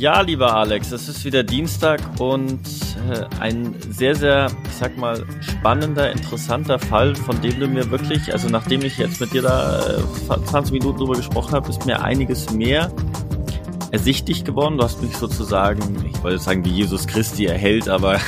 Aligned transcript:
Ja, 0.00 0.22
lieber 0.22 0.56
Alex, 0.56 0.92
es 0.92 1.10
ist 1.10 1.26
wieder 1.26 1.42
Dienstag 1.42 2.00
und 2.18 2.58
äh, 3.10 3.26
ein 3.38 3.74
sehr, 3.90 4.14
sehr, 4.14 4.46
ich 4.64 4.76
sag 4.76 4.96
mal, 4.96 5.26
spannender, 5.42 6.10
interessanter 6.10 6.78
Fall, 6.78 7.14
von 7.14 7.38
dem 7.42 7.60
du 7.60 7.68
mir 7.68 7.90
wirklich, 7.90 8.32
also 8.32 8.48
nachdem 8.48 8.80
ich 8.80 8.96
jetzt 8.96 9.20
mit 9.20 9.34
dir 9.34 9.42
da 9.42 9.98
äh, 9.98 10.44
20 10.46 10.72
Minuten 10.72 11.00
drüber 11.00 11.16
gesprochen 11.16 11.52
habe, 11.52 11.68
ist 11.68 11.84
mir 11.84 12.02
einiges 12.02 12.50
mehr 12.50 12.90
ersichtlich 13.90 14.42
geworden. 14.42 14.78
Du 14.78 14.84
hast 14.84 15.02
mich 15.02 15.14
sozusagen, 15.14 15.82
ich 16.10 16.22
wollte 16.22 16.38
sagen, 16.38 16.64
wie 16.64 16.70
Jesus 16.70 17.06
Christi 17.06 17.44
erhält, 17.44 17.90
aber 17.90 18.18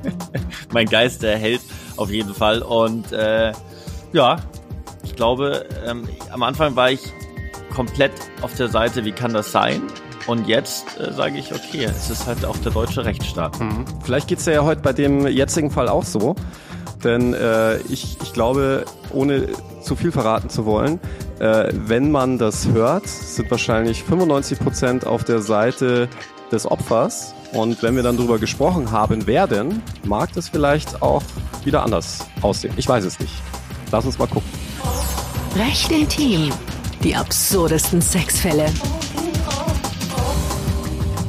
mein 0.72 0.86
Geist 0.86 1.22
erhält 1.22 1.60
auf 1.96 2.10
jeden 2.10 2.34
Fall. 2.34 2.62
Und 2.62 3.12
äh, 3.12 3.52
ja, 4.12 4.38
ich 5.04 5.14
glaube, 5.14 5.68
ähm, 5.86 6.08
am 6.32 6.42
Anfang 6.42 6.74
war 6.74 6.90
ich 6.90 7.12
komplett 7.72 8.10
auf 8.42 8.56
der 8.56 8.66
Seite, 8.66 9.04
wie 9.04 9.12
kann 9.12 9.32
das 9.32 9.52
sein? 9.52 9.82
Und 10.26 10.48
jetzt 10.48 10.98
äh, 10.98 11.12
sage 11.12 11.38
ich, 11.38 11.52
okay, 11.52 11.84
es 11.84 12.10
ist 12.10 12.26
halt 12.26 12.44
auch 12.44 12.56
der 12.58 12.72
deutsche 12.72 13.04
Rechtsstaat. 13.04 13.58
Mhm. 13.60 13.84
Vielleicht 14.02 14.28
geht's 14.28 14.46
ja 14.46 14.64
heute 14.64 14.82
bei 14.82 14.92
dem 14.92 15.26
jetzigen 15.26 15.70
Fall 15.70 15.88
auch 15.88 16.04
so. 16.04 16.34
Denn 17.04 17.34
äh, 17.34 17.76
ich, 17.88 18.16
ich 18.22 18.32
glaube, 18.32 18.84
ohne 19.12 19.48
zu 19.82 19.94
viel 19.94 20.10
verraten 20.10 20.50
zu 20.50 20.64
wollen, 20.64 20.98
äh, 21.38 21.72
wenn 21.72 22.10
man 22.10 22.38
das 22.38 22.68
hört, 22.68 23.06
sind 23.06 23.50
wahrscheinlich 23.50 24.02
95 24.02 24.58
Prozent 24.58 25.06
auf 25.06 25.22
der 25.22 25.40
Seite 25.40 26.08
des 26.50 26.68
Opfers. 26.68 27.34
Und 27.52 27.82
wenn 27.82 27.94
wir 27.94 28.02
dann 28.02 28.16
darüber 28.16 28.38
gesprochen 28.38 28.90
haben 28.90 29.26
werden, 29.26 29.82
mag 30.04 30.32
das 30.32 30.48
vielleicht 30.48 31.02
auch 31.02 31.22
wieder 31.64 31.82
anders 31.82 32.26
aussehen. 32.42 32.74
Ich 32.76 32.88
weiß 32.88 33.04
es 33.04 33.20
nicht. 33.20 33.34
Lass 33.92 34.04
uns 34.04 34.18
mal 34.18 34.26
gucken. 34.26 34.50
Recht 35.56 35.90
intim. 35.92 36.50
Die 37.02 37.14
absurdesten 37.14 38.02
Sexfälle. 38.02 38.66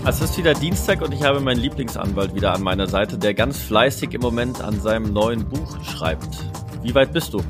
Es 0.10 0.22
ist 0.22 0.38
wieder 0.38 0.54
Dienstag 0.54 1.02
und 1.02 1.14
ich 1.14 1.22
habe 1.24 1.42
meinen 1.42 1.60
Lieblingsanwalt 1.60 2.34
wieder 2.34 2.54
an 2.54 2.64
meiner 2.64 2.88
Seite, 2.88 3.18
der 3.18 3.34
ganz 3.34 3.60
fleißig 3.60 4.14
im 4.14 4.22
Moment 4.22 4.62
an 4.62 4.80
seinem 4.80 5.12
neuen 5.12 5.50
Buch 5.50 5.84
schreibt. 5.84 6.30
Wie 6.82 6.96
weit 6.96 7.12
bist 7.12 7.34
du? 7.34 7.44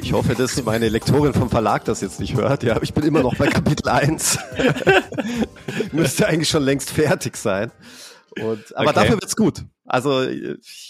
Ich 0.00 0.12
hoffe, 0.12 0.36
dass 0.36 0.62
meine 0.62 0.88
Lektorin 0.88 1.34
vom 1.34 1.50
Verlag 1.50 1.84
das 1.86 2.02
jetzt 2.02 2.20
nicht 2.20 2.36
hört. 2.36 2.62
Ja, 2.62 2.80
ich 2.82 2.94
bin 2.94 3.02
immer 3.02 3.20
noch 3.20 3.34
bei 3.34 3.48
Kapitel 3.48 3.88
1. 3.88 4.38
Müsste 5.92 6.28
eigentlich 6.28 6.48
schon 6.48 6.62
längst 6.62 6.90
fertig 6.90 7.36
sein. 7.36 7.72
Und, 8.40 8.76
aber 8.76 8.90
okay. 8.90 8.94
dafür 8.94 9.14
wird's 9.14 9.34
gut. 9.34 9.64
Also 9.86 10.26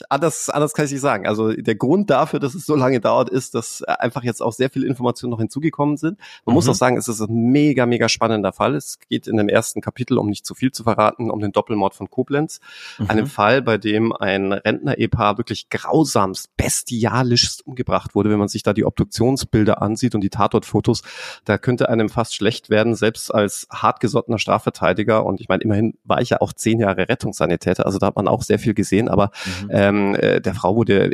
anders, 0.08 0.50
anders 0.50 0.72
kann 0.72 0.84
ich 0.84 0.92
nicht 0.92 1.00
sagen. 1.00 1.26
Also 1.26 1.52
der 1.52 1.74
Grund 1.74 2.10
dafür, 2.10 2.38
dass 2.38 2.54
es 2.54 2.64
so 2.64 2.76
lange 2.76 3.00
dauert, 3.00 3.28
ist, 3.28 3.56
dass 3.56 3.82
einfach 3.82 4.22
jetzt 4.22 4.40
auch 4.40 4.52
sehr 4.52 4.70
viele 4.70 4.86
Informationen 4.86 5.32
noch 5.32 5.40
hinzugekommen 5.40 5.96
sind. 5.96 6.18
Man 6.44 6.52
mhm. 6.52 6.54
muss 6.54 6.68
auch 6.68 6.76
sagen, 6.76 6.96
es 6.96 7.08
ist 7.08 7.20
ein 7.20 7.50
mega, 7.50 7.86
mega 7.86 8.08
spannender 8.08 8.52
Fall. 8.52 8.76
Es 8.76 9.00
geht 9.08 9.26
in 9.26 9.36
dem 9.36 9.48
ersten 9.48 9.80
Kapitel, 9.80 10.16
um 10.16 10.28
nicht 10.28 10.46
zu 10.46 10.54
viel 10.54 10.70
zu 10.70 10.84
verraten, 10.84 11.30
um 11.30 11.40
den 11.40 11.50
Doppelmord 11.50 11.96
von 11.96 12.08
Koblenz. 12.08 12.60
Mhm. 12.98 13.10
Einem 13.10 13.26
Fall, 13.26 13.62
bei 13.62 13.78
dem 13.78 14.12
ein 14.12 14.52
Rentner-Ehepaar 14.52 15.38
wirklich 15.38 15.70
grausamst, 15.70 16.56
bestialischst 16.56 17.66
umgebracht 17.66 18.14
wurde. 18.14 18.30
Wenn 18.30 18.38
man 18.38 18.48
sich 18.48 18.62
da 18.62 18.72
die 18.72 18.84
Obduktionsbilder 18.84 19.82
ansieht 19.82 20.14
und 20.14 20.20
die 20.20 20.30
Tatortfotos, 20.30 21.02
da 21.44 21.58
könnte 21.58 21.88
einem 21.88 22.08
fast 22.08 22.36
schlecht 22.36 22.70
werden, 22.70 22.94
selbst 22.94 23.34
als 23.34 23.66
hartgesottener 23.72 24.38
Strafverteidiger. 24.38 25.26
Und 25.26 25.40
ich 25.40 25.48
meine, 25.48 25.64
immerhin 25.64 25.98
war 26.04 26.20
ich 26.20 26.30
ja 26.30 26.40
auch 26.40 26.52
zehn 26.52 26.78
Jahre 26.78 27.08
Rettungssanitäter. 27.08 27.86
Also 27.86 27.98
da 27.98 28.06
hat 28.06 28.16
man 28.16 28.28
auch 28.28 28.42
sehr 28.42 28.60
viel 28.60 28.72
gesehen 28.72 28.83
gesehen, 28.84 29.08
aber 29.08 29.30
mhm. 29.62 29.70
ähm, 29.70 30.14
äh, 30.14 30.40
der 30.40 30.54
Frau 30.54 30.76
wurde 30.76 31.10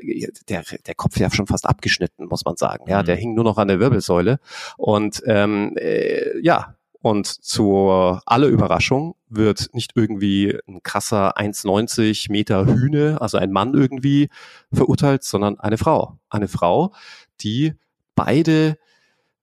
der, 0.49 0.63
der 0.87 0.95
Kopf 0.95 1.17
ja 1.19 1.31
schon 1.31 1.47
fast 1.47 1.67
abgeschnitten, 1.67 2.27
muss 2.27 2.45
man 2.45 2.57
sagen. 2.57 2.85
Ja, 2.89 3.03
mhm. 3.03 3.07
der 3.07 3.17
hing 3.17 3.35
nur 3.35 3.45
noch 3.45 3.59
an 3.59 3.69
der 3.69 3.81
Wirbelsäule. 3.81 4.39
Und 4.77 5.23
ähm, 5.27 5.77
äh, 5.77 6.39
ja, 6.41 6.75
und 7.03 7.27
zu 7.27 7.89
aller 8.27 8.49
Überraschung 8.49 9.15
wird 9.29 9.71
nicht 9.73 9.93
irgendwie 9.95 10.59
ein 10.69 10.83
krasser 10.83 11.39
1,90 11.39 12.31
Meter 12.31 12.67
Hühne, 12.67 13.19
also 13.21 13.39
ein 13.39 13.53
Mann 13.53 13.73
irgendwie 13.73 14.29
verurteilt, 14.73 15.25
sondern 15.25 15.59
eine 15.59 15.79
Frau. 15.79 16.19
Eine 16.29 16.49
Frau, 16.49 16.93
die 17.41 17.73
beide 18.15 18.77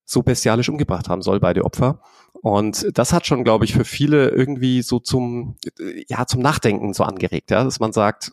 so 0.07 0.23
bestialisch 0.23 0.69
umgebracht 0.69 1.09
haben 1.09 1.21
soll, 1.21 1.39
beide 1.39 1.65
Opfer. 1.65 1.99
Und 2.41 2.87
das 2.93 3.13
hat 3.13 3.27
schon, 3.27 3.43
glaube 3.43 3.65
ich, 3.65 3.73
für 3.73 3.85
viele 3.85 4.29
irgendwie 4.29 4.81
so 4.81 4.99
zum, 4.99 5.57
ja, 6.07 6.25
zum 6.25 6.41
Nachdenken 6.41 6.93
so 6.93 7.03
angeregt, 7.03 7.51
ja, 7.51 7.63
dass 7.63 7.79
man 7.79 7.91
sagt, 7.91 8.31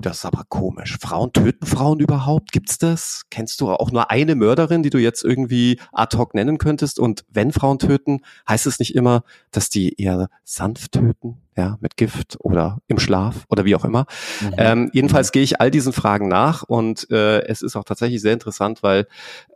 das 0.00 0.18
ist 0.18 0.24
aber 0.26 0.44
komisch. 0.48 0.98
Frauen 1.00 1.32
töten 1.32 1.64
Frauen 1.64 2.00
überhaupt? 2.00 2.52
Gibt's 2.52 2.78
das? 2.78 3.22
Kennst 3.30 3.60
du 3.60 3.70
auch 3.70 3.92
nur 3.92 4.10
eine 4.10 4.34
Mörderin, 4.34 4.82
die 4.82 4.90
du 4.90 4.98
jetzt 4.98 5.24
irgendwie 5.24 5.80
ad 5.92 6.16
hoc 6.16 6.34
nennen 6.34 6.58
könntest? 6.58 6.98
Und 6.98 7.24
wenn 7.30 7.52
Frauen 7.52 7.78
töten, 7.78 8.20
heißt 8.48 8.66
es 8.66 8.78
nicht 8.78 8.94
immer, 8.94 9.22
dass 9.52 9.70
die 9.70 10.00
eher 10.00 10.28
sanft 10.42 10.92
töten, 10.92 11.38
ja, 11.56 11.78
mit 11.80 11.96
Gift 11.96 12.36
oder 12.40 12.78
im 12.88 12.98
Schlaf 12.98 13.44
oder 13.48 13.64
wie 13.64 13.76
auch 13.76 13.84
immer. 13.84 14.06
Mhm. 14.40 14.54
Ähm, 14.58 14.90
jedenfalls 14.92 15.32
gehe 15.32 15.42
ich 15.42 15.60
all 15.60 15.70
diesen 15.70 15.92
Fragen 15.92 16.28
nach 16.28 16.64
und 16.64 17.08
äh, 17.10 17.46
es 17.46 17.62
ist 17.62 17.76
auch 17.76 17.84
tatsächlich 17.84 18.20
sehr 18.20 18.32
interessant, 18.32 18.82
weil 18.82 19.06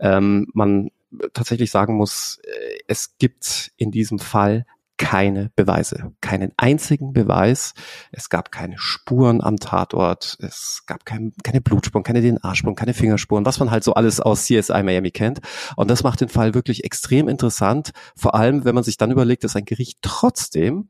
ähm, 0.01 0.47
man 0.55 0.91
tatsächlich 1.33 1.71
sagen 1.71 1.97
muss, 1.97 2.39
äh, 2.45 2.79
es 2.87 3.17
gibt 3.19 3.73
in 3.77 3.91
diesem 3.91 4.19
Fall 4.19 4.65
keine 4.99 5.51
Beweise, 5.55 6.13
keinen 6.21 6.53
einzigen 6.57 7.13
Beweis. 7.13 7.73
Es 8.11 8.29
gab 8.29 8.51
keine 8.51 8.77
Spuren 8.79 9.41
am 9.41 9.57
Tatort, 9.57 10.37
es 10.41 10.83
gab 10.87 11.07
kein, 11.07 11.33
keine 11.45 11.61
Blutspuren, 11.61 12.03
keine 12.03 12.21
DNA-Spuren, 12.21 12.75
keine 12.75 12.95
Fingerspuren, 12.95 13.47
was 13.47 13.61
man 13.61 13.71
halt 13.71 13.85
so 13.85 13.95
alles 13.95 14.21
aus 14.21 14.45
CSI 14.45 14.83
Miami 14.83 15.13
kennt. 15.13 15.39
Und 15.77 15.89
das 15.89 16.03
macht 16.03 16.21
den 16.21 16.29
Fall 16.29 16.53
wirklich 16.53 16.85
extrem 16.85 17.29
interessant, 17.29 17.93
vor 18.17 18.35
allem 18.35 18.65
wenn 18.65 18.75
man 18.75 18.85
sich 18.85 18.97
dann 18.97 19.13
überlegt, 19.13 19.45
dass 19.45 19.57
ein 19.57 19.65
Gericht 19.65 19.99
trotzdem 20.03 20.89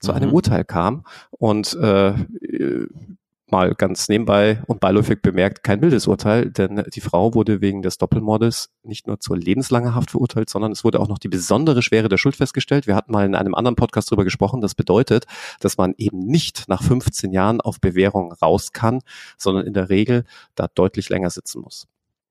zu 0.00 0.12
einem 0.12 0.30
mhm. 0.30 0.34
Urteil 0.34 0.64
kam 0.64 1.04
und 1.30 1.74
äh, 1.74 2.14
mal 3.52 3.74
ganz 3.74 4.08
nebenbei 4.08 4.62
und 4.66 4.80
beiläufig 4.80 5.22
bemerkt 5.22 5.62
kein 5.62 5.80
mildes 5.80 6.06
Urteil, 6.06 6.50
denn 6.50 6.84
die 6.94 7.00
Frau 7.00 7.34
wurde 7.34 7.60
wegen 7.60 7.82
des 7.82 7.98
Doppelmordes 7.98 8.70
nicht 8.82 9.06
nur 9.06 9.20
zur 9.20 9.36
lebenslangen 9.36 9.94
Haft 9.94 10.10
verurteilt, 10.10 10.50
sondern 10.50 10.72
es 10.72 10.84
wurde 10.84 11.00
auch 11.00 11.08
noch 11.08 11.18
die 11.18 11.28
besondere 11.28 11.82
Schwere 11.82 12.08
der 12.08 12.16
Schuld 12.16 12.36
festgestellt. 12.36 12.86
Wir 12.86 12.96
hatten 12.96 13.12
mal 13.12 13.26
in 13.26 13.34
einem 13.34 13.54
anderen 13.54 13.76
Podcast 13.76 14.10
darüber 14.10 14.24
gesprochen. 14.24 14.60
Das 14.60 14.74
bedeutet, 14.74 15.26
dass 15.60 15.76
man 15.76 15.94
eben 15.98 16.18
nicht 16.20 16.68
nach 16.68 16.82
15 16.82 17.32
Jahren 17.32 17.60
auf 17.60 17.80
Bewährung 17.80 18.32
raus 18.32 18.72
kann, 18.72 19.00
sondern 19.36 19.66
in 19.66 19.74
der 19.74 19.88
Regel 19.88 20.24
da 20.54 20.68
deutlich 20.74 21.08
länger 21.08 21.30
sitzen 21.30 21.60
muss. 21.60 21.86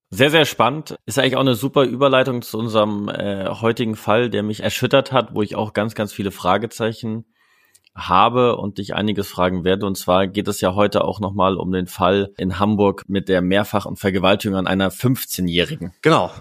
Sehr, 0.10 0.32
sehr 0.32 0.46
spannend. 0.46 0.98
Ist 1.06 1.20
eigentlich 1.20 1.36
auch 1.36 1.42
eine 1.42 1.56
super 1.56 1.84
Überleitung 1.84 2.42
zu 2.42 2.58
unserem 2.58 3.10
äh, 3.10 3.50
heutigen 3.50 3.96
Fall, 3.96 4.30
der 4.30 4.42
mich 4.42 4.62
erschüttert 4.62 5.12
hat, 5.12 5.36
wo 5.36 5.42
ich 5.42 5.56
auch 5.56 5.74
ganz, 5.74 5.96
ganz 5.96 6.14
viele 6.14 6.32
Fragezeichen 6.32 7.26
habe 7.98 8.58
und 8.58 8.78
dich 8.78 8.96
einiges 8.96 9.28
fragen 9.28 9.64
werde. 9.64 9.86
Und 9.86 9.98
zwar 9.98 10.28
geht 10.28 10.48
es 10.48 10.62
ja 10.62 10.76
heute 10.76 11.04
auch 11.04 11.20
nochmal 11.20 11.58
um 11.58 11.72
den 11.72 11.88
Fall 11.88 12.32
in 12.38 12.60
Hamburg 12.60 13.04
mit 13.08 13.28
der 13.28 13.42
mehrfachen 13.42 13.96
Vergewaltigung 13.96 14.58
an 14.58 14.68
einer 14.68 14.92
15-Jährigen. 14.92 15.94
Genau. 16.02 16.32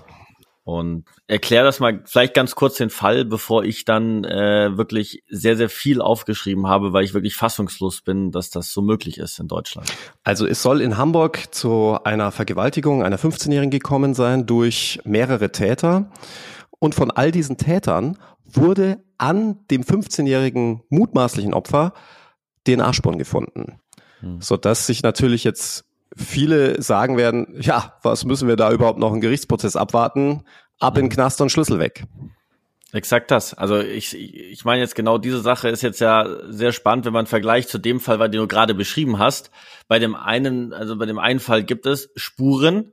Und 0.67 1.05
erklär 1.29 1.63
das 1.63 1.79
mal 1.79 2.03
vielleicht 2.07 2.35
ganz 2.35 2.57
kurz 2.57 2.77
den 2.77 2.91
Fall, 2.91 3.25
bevor 3.25 3.63
ich 3.63 3.85
dann 3.85 4.25
äh, 4.25 4.77
wirklich 4.77 5.23
sehr, 5.29 5.57
sehr 5.57 5.69
viel 5.69 6.01
aufgeschrieben 6.01 6.67
habe, 6.67 6.93
weil 6.93 7.05
ich 7.05 7.15
wirklich 7.15 7.37
fassungslos 7.37 8.01
bin, 8.01 8.33
dass 8.33 8.51
das 8.51 8.73
so 8.73 8.83
möglich 8.83 9.19
ist 9.19 9.39
in 9.39 9.47
Deutschland. 9.47 9.89
Also 10.25 10.45
es 10.45 10.63
soll 10.63 10.81
in 10.81 10.97
Hamburg 10.97 11.55
zu 11.55 11.99
einer 12.03 12.33
Vergewaltigung 12.33 13.05
einer 13.05 13.17
15-Jährigen 13.17 13.71
gekommen 13.71 14.13
sein 14.15 14.45
durch 14.45 14.99
mehrere 15.05 15.53
Täter. 15.53 16.11
Und 16.79 16.95
von 16.95 17.11
all 17.11 17.31
diesen 17.31 17.57
Tätern 17.57 18.19
wurde 18.45 18.99
an 19.19 19.59
dem 19.71 19.83
15-jährigen 19.83 20.83
mutmaßlichen 20.89 21.55
Opfer 21.55 21.93
DNA-Spuren 22.67 23.19
gefunden. 23.19 23.81
Hm. 24.21 24.41
Sodass 24.41 24.87
sich 24.87 25.03
natürlich 25.03 25.45
jetzt 25.45 25.85
viele 26.17 26.81
sagen 26.83 27.17
werden, 27.17 27.57
ja, 27.61 27.95
was 28.03 28.25
müssen 28.25 28.49
wir 28.49 28.57
da 28.57 28.73
überhaupt 28.73 28.99
noch 28.99 29.13
einen 29.13 29.21
Gerichtsprozess 29.21 29.77
abwarten? 29.77 30.45
Ab 30.79 30.97
in 30.99 31.07
den 31.07 31.11
Knast 31.11 31.41
und 31.41 31.51
Schlüssel 31.51 31.79
weg. 31.79 32.05
Exakt 32.93 33.31
das. 33.31 33.53
Also 33.53 33.79
ich, 33.81 34.17
ich 34.17 34.65
meine 34.65 34.81
jetzt 34.81 34.95
genau 34.95 35.19
diese 35.19 35.41
Sache 35.41 35.69
ist 35.69 35.83
jetzt 35.83 36.01
ja 36.01 36.27
sehr 36.49 36.73
spannend, 36.73 37.05
wenn 37.05 37.13
man 37.13 37.27
vergleicht 37.27 37.69
zu 37.69 37.79
dem 37.79 38.01
Fall, 38.01 38.19
den 38.31 38.41
du 38.41 38.47
gerade 38.47 38.75
beschrieben 38.75 39.19
hast. 39.19 39.51
Bei 39.89 39.99
dem 39.99 40.15
einen, 40.15 40.73
also 40.73 40.97
bei 40.97 41.07
dem 41.07 41.19
einen 41.19 41.41
Fall 41.41 41.65
gibt 41.65 41.87
es 41.87 42.11
Spuren 42.17 42.93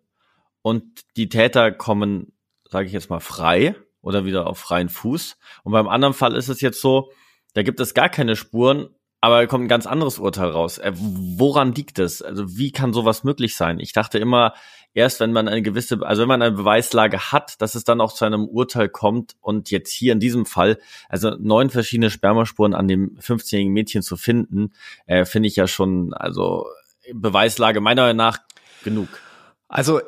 und 0.62 0.84
die 1.16 1.30
Täter 1.30 1.72
kommen, 1.72 2.34
sage 2.74 2.88
ich 2.88 2.92
jetzt 2.92 3.10
mal, 3.10 3.20
frei 3.20 3.76
oder 4.02 4.26
wieder 4.26 4.48
auf 4.48 4.58
freien 4.58 4.90
Fuß. 4.90 5.38
Und 5.64 5.72
beim 5.72 5.88
anderen 5.88 6.14
Fall 6.14 6.36
ist 6.36 6.50
es 6.50 6.60
jetzt 6.60 6.82
so, 6.82 7.12
da 7.54 7.62
gibt 7.62 7.80
es 7.80 7.94
gar 7.94 8.10
keine 8.10 8.36
Spuren, 8.36 8.90
aber 9.22 9.46
kommt 9.48 9.66
ein 9.66 9.70
ganz 9.70 9.86
anderes 9.86 10.18
Urteil 10.18 10.50
raus. 10.50 10.80
Äh, 10.80 10.92
woran 10.96 11.74
liegt 11.74 12.00
es? 12.00 12.22
Also 12.22 12.58
wie 12.58 12.72
kann 12.72 12.92
sowas 12.92 13.24
möglich 13.24 13.56
sein? 13.56 13.80
Ich 13.80 13.94
dachte 13.94 14.18
immer, 14.18 14.54
erst 14.96 15.20
wenn 15.20 15.32
man 15.32 15.48
eine 15.48 15.62
gewisse, 15.62 16.02
also 16.02 16.24
wenn 16.24 16.28
man 16.28 16.42
eine 16.42 16.56
Beweislage 16.56 17.32
hat, 17.32 17.62
dass 17.62 17.76
es 17.76 17.84
dann 17.84 18.02
auch 18.02 18.12
zu 18.12 18.26
einem 18.26 18.46
Urteil 18.46 18.90
kommt 18.90 19.36
und 19.40 19.70
jetzt 19.70 19.94
hier 19.94 20.12
in 20.12 20.20
diesem 20.20 20.48
Fall, 20.48 20.80
also 21.10 21.36
neun 21.40 21.70
verschiedene 21.70 22.10
Spermaspuren 22.10 22.74
an 22.74 22.88
dem 22.88 23.18
15-jährigen 23.20 23.72
Mädchen 23.72 24.02
zu 24.02 24.18
finden, 24.18 24.74
äh, 25.06 25.26
finde 25.26 25.48
ich 25.48 25.56
ja 25.56 25.68
schon, 25.68 26.14
also 26.14 26.66
Beweislage 27.14 27.82
meiner 27.82 28.02
Meinung 28.02 28.18
nach 28.18 28.40
genug. 28.84 29.10
Also 29.74 30.02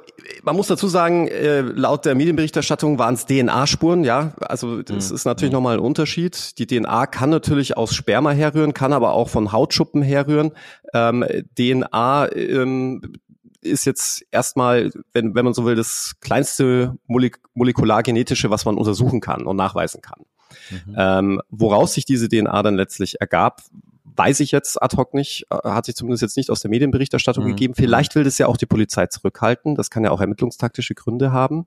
man 0.43 0.55
muss 0.55 0.67
dazu 0.67 0.87
sagen, 0.87 1.27
äh, 1.27 1.61
laut 1.61 2.05
der 2.05 2.13
Medienberichterstattung 2.13 2.99
waren 2.99 3.15
es 3.15 3.25
DNA-Spuren, 3.25 4.03
ja. 4.03 4.33
Also 4.39 4.83
das 4.83 5.09
mhm. 5.09 5.15
ist 5.15 5.25
natürlich 5.25 5.51
mhm. 5.51 5.55
nochmal 5.55 5.77
ein 5.77 5.79
Unterschied. 5.79 6.59
Die 6.59 6.67
DNA 6.67 7.07
kann 7.07 7.31
natürlich 7.31 7.75
aus 7.75 7.95
Sperma 7.95 8.29
herrühren, 8.29 8.75
kann 8.75 8.93
aber 8.93 9.13
auch 9.13 9.27
von 9.27 9.51
Hautschuppen 9.51 10.03
herrühren. 10.03 10.51
Ähm, 10.93 11.25
DNA 11.57 12.31
ähm, 12.33 13.15
ist 13.61 13.85
jetzt 13.85 14.23
erstmal, 14.29 14.91
wenn, 15.13 15.33
wenn 15.33 15.45
man 15.45 15.55
so 15.55 15.65
will, 15.65 15.75
das 15.75 16.17
kleinste 16.21 16.95
Molek 17.07 17.39
molekulargenetische, 17.55 18.51
was 18.51 18.65
man 18.65 18.77
untersuchen 18.77 19.19
kann 19.19 19.47
und 19.47 19.55
nachweisen 19.55 20.03
kann. 20.03 20.25
Mhm. 20.69 20.95
Ähm, 20.95 21.41
woraus 21.49 21.95
sich 21.95 22.05
diese 22.05 22.29
DNA 22.29 22.61
dann 22.61 22.75
letztlich 22.75 23.19
ergab, 23.19 23.63
weiß 24.05 24.39
ich 24.39 24.51
jetzt 24.51 24.81
ad 24.81 24.95
hoc 24.97 25.13
nicht, 25.13 25.47
äh, 25.49 25.55
hat 25.63 25.85
sich 25.85 25.95
zumindest 25.95 26.21
jetzt 26.21 26.37
nicht 26.37 26.49
aus 26.49 26.61
der 26.61 26.69
Medienberichterstattung 26.69 27.43
mhm. 27.43 27.49
gegeben. 27.49 27.75
Vielleicht 27.75 28.15
will 28.15 28.23
das 28.23 28.37
ja 28.37 28.47
auch 28.47 28.57
die 28.57 28.65
Polizei 28.65 29.07
zurückhalten. 29.07 29.75
Das 29.75 29.89
kann 29.89 30.03
ja 30.03 30.11
auch 30.11 30.21
ermittlungstaktische 30.21 30.95
Gründe 30.95 31.31
haben. 31.31 31.65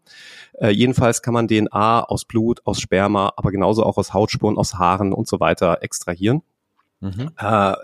Äh, 0.55 0.71
jedenfalls 0.71 1.23
kann 1.23 1.35
man 1.35 1.49
DNA 1.49 2.05
aus 2.05 2.25
Blut, 2.25 2.61
aus 2.65 2.81
Sperma, 2.81 3.33
aber 3.37 3.51
genauso 3.51 3.85
auch 3.85 3.99
aus 3.99 4.15
Hautspuren, 4.15 4.57
aus 4.57 4.75
Haaren 4.75 5.13
und 5.13 5.29
so 5.29 5.41
weiter 5.41 5.79
extrahieren. 5.83 6.43
Mhm. 7.01 7.31
Äh, 7.39 7.75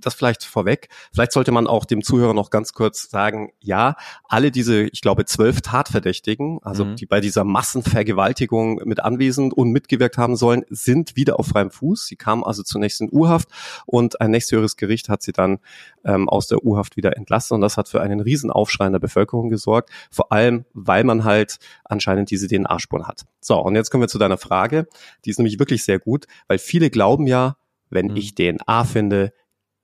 das 0.00 0.14
vielleicht 0.14 0.44
vorweg. 0.44 0.88
Vielleicht 1.12 1.32
sollte 1.32 1.52
man 1.52 1.66
auch 1.66 1.84
dem 1.84 2.02
Zuhörer 2.02 2.34
noch 2.34 2.50
ganz 2.50 2.72
kurz 2.72 3.08
sagen, 3.08 3.52
ja, 3.60 3.96
alle 4.28 4.50
diese, 4.50 4.82
ich 4.82 5.00
glaube, 5.00 5.24
zwölf 5.26 5.60
Tatverdächtigen, 5.60 6.58
also 6.62 6.84
mhm. 6.84 6.96
die 6.96 7.06
bei 7.06 7.20
dieser 7.20 7.44
Massenvergewaltigung 7.44 8.80
mit 8.84 9.00
anwesend 9.00 9.54
und 9.54 9.70
mitgewirkt 9.70 10.18
haben 10.18 10.36
sollen, 10.36 10.64
sind 10.70 11.14
wieder 11.14 11.38
auf 11.38 11.46
freiem 11.46 11.70
Fuß. 11.70 12.06
Sie 12.06 12.16
kamen 12.16 12.42
also 12.42 12.62
zunächst 12.62 13.00
in 13.00 13.10
Urhaft 13.12 13.48
und 13.86 14.20
ein 14.20 14.32
nächsthöheres 14.32 14.76
Gericht 14.76 15.08
hat 15.08 15.22
sie 15.22 15.32
dann 15.32 15.58
ähm, 16.04 16.28
aus 16.28 16.48
der 16.48 16.64
Urhaft 16.64 16.96
wieder 16.96 17.16
entlassen 17.16 17.54
und 17.54 17.60
das 17.60 17.76
hat 17.76 17.88
für 17.88 18.00
einen 18.00 18.20
Riesenaufschrei 18.20 18.86
in 18.86 18.92
der 18.92 19.00
Bevölkerung 19.00 19.50
gesorgt, 19.50 19.90
vor 20.10 20.32
allem, 20.32 20.64
weil 20.72 21.04
man 21.04 21.24
halt 21.24 21.58
anscheinend 21.84 22.30
diese 22.30 22.48
DNA-Spuren 22.48 23.06
hat. 23.06 23.24
So, 23.40 23.58
und 23.58 23.76
jetzt 23.76 23.90
kommen 23.90 24.02
wir 24.02 24.08
zu 24.08 24.18
deiner 24.18 24.38
Frage. 24.38 24.88
Die 25.24 25.30
ist 25.30 25.38
nämlich 25.38 25.58
wirklich 25.58 25.84
sehr 25.84 25.98
gut, 25.98 26.26
weil 26.48 26.58
viele 26.58 26.90
glauben 26.90 27.26
ja, 27.26 27.56
wenn 27.90 28.08
mhm. 28.08 28.16
ich 28.16 28.34
DNA 28.34 28.84
finde, 28.84 29.32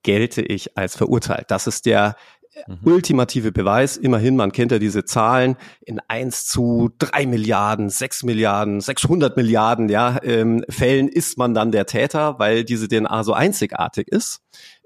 gelte 0.02 0.42
ich 0.42 0.76
als 0.76 0.96
verurteilt. 0.96 1.50
Das 1.50 1.66
ist 1.66 1.86
der 1.86 2.16
mhm. 2.66 2.78
ultimative 2.84 3.52
Beweis. 3.52 3.96
Immerhin, 3.96 4.36
man 4.36 4.52
kennt 4.52 4.72
ja 4.72 4.78
diese 4.78 5.04
Zahlen 5.04 5.56
in 5.80 6.00
eins 6.08 6.46
zu 6.46 6.90
drei 6.98 7.26
Milliarden, 7.26 7.90
sechs 7.90 8.22
Milliarden, 8.22 8.80
600 8.80 9.36
Milliarden 9.36 9.88
ja, 9.88 10.18
ähm, 10.22 10.64
Fällen 10.68 11.08
ist 11.08 11.38
man 11.38 11.54
dann 11.54 11.72
der 11.72 11.86
Täter, 11.86 12.38
weil 12.38 12.64
diese 12.64 12.88
DNA 12.88 13.24
so 13.24 13.32
einzigartig 13.32 14.08
ist. 14.08 14.40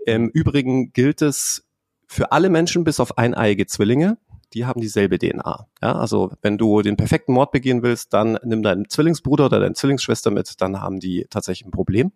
Im 0.06 0.28
Übrigen 0.28 0.92
gilt 0.92 1.22
es 1.22 1.64
für 2.06 2.32
alle 2.32 2.50
Menschen 2.50 2.84
bis 2.84 3.00
auf 3.00 3.18
eineiige 3.18 3.66
Zwillinge 3.66 4.18
die 4.54 4.64
haben 4.64 4.80
dieselbe 4.80 5.18
DNA. 5.18 5.66
Ja, 5.82 5.96
also 5.96 6.32
wenn 6.40 6.56
du 6.56 6.80
den 6.82 6.96
perfekten 6.96 7.32
Mord 7.32 7.50
begehen 7.50 7.82
willst, 7.82 8.12
dann 8.12 8.38
nimm 8.44 8.62
deinen 8.62 8.88
Zwillingsbruder 8.88 9.46
oder 9.46 9.60
deine 9.60 9.74
Zwillingsschwester 9.74 10.30
mit, 10.30 10.60
dann 10.60 10.80
haben 10.80 11.00
die 11.00 11.26
tatsächlich 11.28 11.66
ein 11.66 11.72
Problem. 11.72 12.12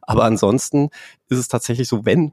Aber 0.00 0.24
ansonsten 0.24 0.88
ist 1.28 1.38
es 1.38 1.48
tatsächlich 1.48 1.88
so, 1.88 2.04
wenn 2.04 2.32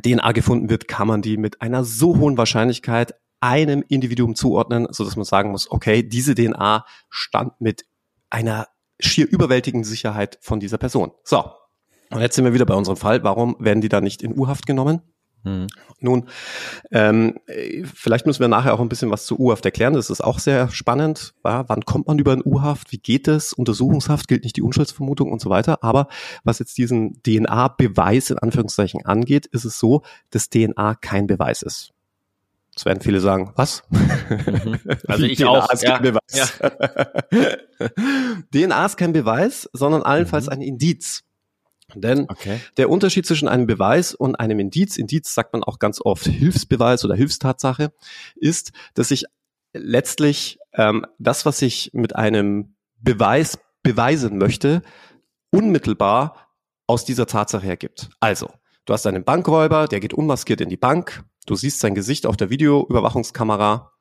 DNA 0.00 0.32
gefunden 0.32 0.70
wird, 0.70 0.88
kann 0.88 1.08
man 1.08 1.22
die 1.22 1.36
mit 1.36 1.62
einer 1.62 1.84
so 1.84 2.18
hohen 2.18 2.38
Wahrscheinlichkeit 2.38 3.14
einem 3.40 3.84
Individuum 3.88 4.34
zuordnen, 4.34 4.86
so 4.90 5.04
dass 5.04 5.16
man 5.16 5.24
sagen 5.24 5.50
muss, 5.50 5.70
okay, 5.70 6.02
diese 6.02 6.34
DNA 6.34 6.84
stammt 7.10 7.60
mit 7.60 7.84
einer 8.30 8.68
schier 8.98 9.28
überwältigenden 9.28 9.88
Sicherheit 9.88 10.38
von 10.40 10.60
dieser 10.60 10.78
Person. 10.78 11.12
So. 11.24 11.50
Und 12.10 12.20
jetzt 12.20 12.36
sind 12.36 12.44
wir 12.44 12.54
wieder 12.54 12.66
bei 12.66 12.74
unserem 12.74 12.96
Fall. 12.96 13.24
Warum 13.24 13.56
werden 13.58 13.80
die 13.80 13.88
da 13.88 14.00
nicht 14.00 14.22
in 14.22 14.38
U-Haft 14.38 14.66
genommen? 14.66 15.02
Hm. 15.46 15.68
Nun, 16.00 16.28
ähm, 16.90 17.38
vielleicht 17.94 18.26
müssen 18.26 18.40
wir 18.40 18.48
nachher 18.48 18.74
auch 18.74 18.80
ein 18.80 18.88
bisschen 18.88 19.12
was 19.12 19.26
zu 19.26 19.38
U-Haft 19.38 19.64
erklären. 19.64 19.94
Das 19.94 20.10
ist 20.10 20.20
auch 20.20 20.40
sehr 20.40 20.68
spannend. 20.70 21.34
Ja, 21.44 21.68
wann 21.68 21.84
kommt 21.84 22.08
man 22.08 22.18
über 22.18 22.32
ein 22.32 22.42
U-Haft? 22.44 22.90
Wie 22.90 22.98
geht 22.98 23.28
es? 23.28 23.52
Untersuchungshaft 23.52 24.26
gilt 24.26 24.42
nicht 24.42 24.56
die 24.56 24.62
Unschuldsvermutung 24.62 25.30
und 25.30 25.40
so 25.40 25.48
weiter. 25.48 25.84
Aber 25.84 26.08
was 26.42 26.58
jetzt 26.58 26.76
diesen 26.76 27.22
DNA-Beweis 27.22 28.30
in 28.30 28.38
Anführungszeichen 28.38 29.06
angeht, 29.06 29.46
ist 29.46 29.64
es 29.64 29.78
so, 29.78 30.02
dass 30.30 30.50
DNA 30.50 30.96
kein 30.96 31.28
Beweis 31.28 31.62
ist. 31.62 31.92
Das 32.74 32.84
werden 32.84 33.00
viele 33.00 33.20
sagen, 33.20 33.52
was? 33.54 33.84
Mhm. 33.88 34.80
Also 35.06 35.24
ich 35.24 35.38
DNA 35.38 35.48
auch. 35.48 35.72
Ist 35.72 35.84
kein 35.84 36.04
ja, 36.04 36.10
Beweis. 36.10 36.58
Ja. 36.60 37.56
DNA 38.52 38.84
ist 38.84 38.96
kein 38.96 39.12
Beweis, 39.12 39.70
sondern 39.72 40.02
allenfalls 40.02 40.46
mhm. 40.46 40.52
ein 40.52 40.60
Indiz. 40.60 41.22
Denn 41.94 42.26
okay. 42.28 42.60
der 42.76 42.90
Unterschied 42.90 43.26
zwischen 43.26 43.48
einem 43.48 43.66
Beweis 43.66 44.14
und 44.14 44.36
einem 44.36 44.58
Indiz, 44.58 44.96
Indiz 44.96 45.32
sagt 45.34 45.52
man 45.52 45.62
auch 45.62 45.78
ganz 45.78 46.00
oft 46.00 46.26
Hilfsbeweis 46.26 47.04
oder 47.04 47.14
Hilfstatsache, 47.14 47.92
ist, 48.34 48.72
dass 48.94 49.10
ich 49.10 49.24
letztlich 49.72 50.58
ähm, 50.72 51.06
das, 51.18 51.46
was 51.46 51.62
ich 51.62 51.90
mit 51.92 52.16
einem 52.16 52.74
Beweis 52.98 53.58
beweisen 53.82 54.38
möchte, 54.38 54.82
unmittelbar 55.50 56.48
aus 56.86 57.04
dieser 57.04 57.26
Tatsache 57.26 57.68
ergibt. 57.68 58.10
Also, 58.20 58.50
du 58.84 58.92
hast 58.92 59.06
einen 59.06 59.24
Bankräuber, 59.24 59.86
der 59.86 60.00
geht 60.00 60.14
unmaskiert 60.14 60.60
in 60.60 60.68
die 60.68 60.76
Bank, 60.76 61.24
du 61.46 61.54
siehst 61.54 61.80
sein 61.80 61.94
Gesicht 61.94 62.26
auf 62.26 62.36
der 62.36 62.50
Videoüberwachungskamera, 62.50 63.92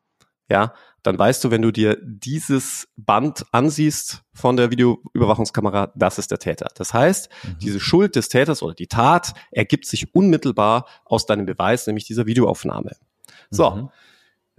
ja, 0.49 0.73
dann 1.03 1.19
weißt 1.19 1.43
du, 1.43 1.51
wenn 1.51 1.61
du 1.61 1.71
dir 1.71 1.97
dieses 2.01 2.87
Band 2.97 3.45
ansiehst 3.51 4.23
von 4.33 4.57
der 4.57 4.71
Videoüberwachungskamera, 4.71 5.91
das 5.95 6.17
ist 6.17 6.31
der 6.31 6.39
Täter. 6.39 6.67
Das 6.75 6.93
heißt, 6.93 7.29
mhm. 7.43 7.57
diese 7.59 7.79
Schuld 7.79 8.15
des 8.15 8.29
Täters 8.29 8.63
oder 8.63 8.73
die 8.73 8.87
Tat 8.87 9.33
ergibt 9.51 9.85
sich 9.85 10.13
unmittelbar 10.15 10.87
aus 11.05 11.25
deinem 11.25 11.45
Beweis, 11.45 11.85
nämlich 11.85 12.05
dieser 12.05 12.25
Videoaufnahme. 12.25 12.95
So, 13.51 13.69
mhm. 13.69 13.89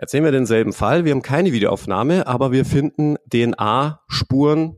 jetzt 0.00 0.12
sehen 0.12 0.24
wir 0.24 0.32
denselben 0.32 0.72
Fall. 0.72 1.04
Wir 1.04 1.12
haben 1.12 1.22
keine 1.22 1.52
Videoaufnahme, 1.52 2.26
aber 2.26 2.52
wir 2.52 2.64
finden 2.64 3.16
DNA-Spuren 3.32 4.76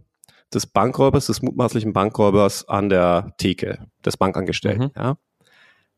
des 0.52 0.66
Bankräubers, 0.66 1.26
des 1.26 1.42
mutmaßlichen 1.42 1.92
Bankräubers 1.92 2.66
an 2.68 2.88
der 2.88 3.34
Theke 3.36 3.86
des 4.04 4.16
Bankangestellten. 4.16 4.84
Mhm. 4.84 4.92
Ja. 4.96 5.18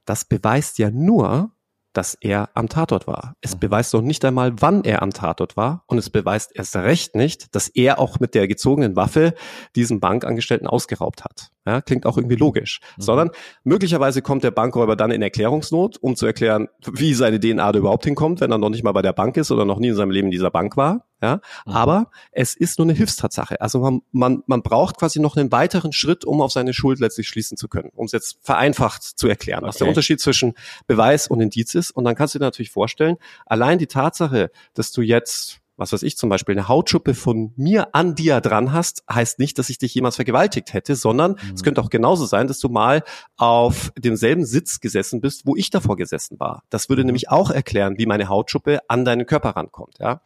Das 0.04 0.24
beweist 0.24 0.78
ja 0.78 0.90
nur, 0.90 1.52
dass 1.92 2.16
er 2.20 2.50
am 2.54 2.68
Tatort 2.68 3.06
war. 3.06 3.34
Es 3.40 3.54
mhm. 3.54 3.60
beweist 3.60 3.94
noch 3.94 4.02
nicht 4.02 4.24
einmal, 4.24 4.52
wann 4.60 4.84
er 4.84 5.02
am 5.02 5.10
Tatort 5.10 5.56
war 5.56 5.84
und 5.86 5.98
es 5.98 6.10
beweist 6.10 6.52
erst 6.54 6.76
recht 6.76 7.14
nicht, 7.14 7.54
dass 7.54 7.68
er 7.68 7.98
auch 7.98 8.20
mit 8.20 8.34
der 8.34 8.48
gezogenen 8.48 8.96
Waffe 8.96 9.34
diesen 9.76 10.00
Bankangestellten 10.00 10.66
ausgeraubt 10.66 11.24
hat. 11.24 11.50
Ja, 11.66 11.82
klingt 11.82 12.06
auch 12.06 12.16
irgendwie 12.16 12.36
logisch. 12.36 12.80
Mhm. 12.96 13.02
Sondern 13.02 13.30
möglicherweise 13.64 14.22
kommt 14.22 14.44
der 14.44 14.50
Bankräuber 14.50 14.96
dann 14.96 15.10
in 15.10 15.20
Erklärungsnot, 15.20 15.98
um 15.98 16.16
zu 16.16 16.24
erklären, 16.24 16.68
wie 16.90 17.12
seine 17.12 17.38
DNA 17.38 17.72
da 17.72 17.78
überhaupt 17.78 18.04
hinkommt, 18.04 18.40
wenn 18.40 18.50
er 18.50 18.58
noch 18.58 18.70
nicht 18.70 18.82
mal 18.82 18.92
bei 18.92 19.02
der 19.02 19.12
Bank 19.12 19.36
ist 19.36 19.50
oder 19.50 19.66
noch 19.66 19.78
nie 19.78 19.88
in 19.88 19.94
seinem 19.94 20.10
Leben 20.10 20.28
in 20.28 20.32
dieser 20.32 20.50
Bank 20.50 20.76
war. 20.78 21.06
Ja, 21.22 21.40
mhm. 21.66 21.72
aber 21.72 22.10
es 22.32 22.56
ist 22.56 22.78
nur 22.78 22.86
eine 22.86 22.94
Hilfstatsache. 22.94 23.60
Also 23.60 23.80
man, 23.80 24.00
man, 24.10 24.42
man 24.46 24.62
braucht 24.62 24.96
quasi 24.96 25.20
noch 25.20 25.36
einen 25.36 25.52
weiteren 25.52 25.92
Schritt, 25.92 26.24
um 26.24 26.40
auf 26.40 26.50
seine 26.50 26.72
Schuld 26.72 26.98
letztlich 26.98 27.28
schließen 27.28 27.58
zu 27.58 27.68
können, 27.68 27.90
um 27.94 28.06
es 28.06 28.12
jetzt 28.12 28.38
vereinfacht 28.40 29.02
zu 29.02 29.28
erklären, 29.28 29.62
was 29.62 29.76
der 29.76 29.86
Unterschied 29.86 30.18
zwischen 30.20 30.54
Beweis 30.86 31.26
und 31.26 31.42
Indiz 31.42 31.74
ist. 31.74 31.90
Und 31.90 32.04
dann 32.04 32.14
kannst 32.14 32.34
du 32.34 32.38
dir 32.38 32.46
natürlich 32.46 32.70
vorstellen, 32.70 33.16
allein 33.44 33.78
die 33.78 33.86
Tatsache, 33.86 34.50
dass 34.72 34.92
du 34.92 35.02
jetzt 35.02 35.59
was 35.80 35.92
weiß 35.92 36.02
ich 36.02 36.16
zum 36.16 36.28
Beispiel, 36.28 36.56
eine 36.56 36.68
Hautschuppe 36.68 37.14
von 37.14 37.52
mir 37.56 37.94
an 37.94 38.14
dir 38.14 38.40
dran 38.40 38.72
hast, 38.72 39.02
heißt 39.10 39.38
nicht, 39.38 39.58
dass 39.58 39.70
ich 39.70 39.78
dich 39.78 39.94
jemals 39.94 40.16
vergewaltigt 40.16 40.72
hätte, 40.74 40.94
sondern 40.94 41.32
mhm. 41.32 41.54
es 41.54 41.62
könnte 41.62 41.80
auch 41.80 41.90
genauso 41.90 42.26
sein, 42.26 42.46
dass 42.46 42.58
du 42.60 42.68
mal 42.68 43.02
auf 43.36 43.92
demselben 43.98 44.44
Sitz 44.44 44.80
gesessen 44.80 45.20
bist, 45.20 45.46
wo 45.46 45.56
ich 45.56 45.70
davor 45.70 45.96
gesessen 45.96 46.38
war. 46.38 46.62
Das 46.68 46.88
würde 46.88 47.02
mhm. 47.02 47.06
nämlich 47.06 47.30
auch 47.30 47.50
erklären, 47.50 47.96
wie 47.98 48.06
meine 48.06 48.28
Hautschuppe 48.28 48.80
an 48.88 49.04
deinen 49.04 49.26
Körper 49.26 49.50
rankommt, 49.50 49.98
ja. 49.98 50.20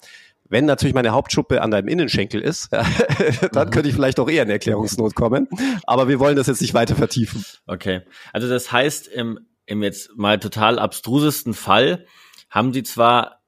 Wenn 0.46 0.66
natürlich 0.66 0.94
meine 0.94 1.11
Hauptschuppe 1.11 1.62
an 1.62 1.70
deinem 1.70 1.88
Innenschenkel 1.88 2.40
ist, 2.42 2.68
dann 3.52 3.70
könnte 3.70 3.88
ich 3.88 3.94
vielleicht 3.94 4.20
auch 4.20 4.28
eher 4.28 4.42
in 4.42 4.50
Erklärungsnot 4.50 5.14
kommen. 5.14 5.49
Aber 5.84 6.06
wir 6.06 6.20
wollen 6.20 6.37
das 6.37 6.49
jetzt 6.49 6.61
nicht 6.61 6.75
weiter 6.75 6.94
vertiefen. 6.94 7.44
Okay. 7.66 8.02
Also 8.32 8.46
das 8.46 8.70
heißt, 8.70 9.08
im, 9.08 9.40
im 9.64 9.82
jetzt 9.82 10.11
mal 10.16 10.38
total 10.38 10.78
abstrusesten 10.78 11.54
Fall 11.54 12.04
haben 12.50 12.75
sie 12.75 12.82
zwar 12.82 13.44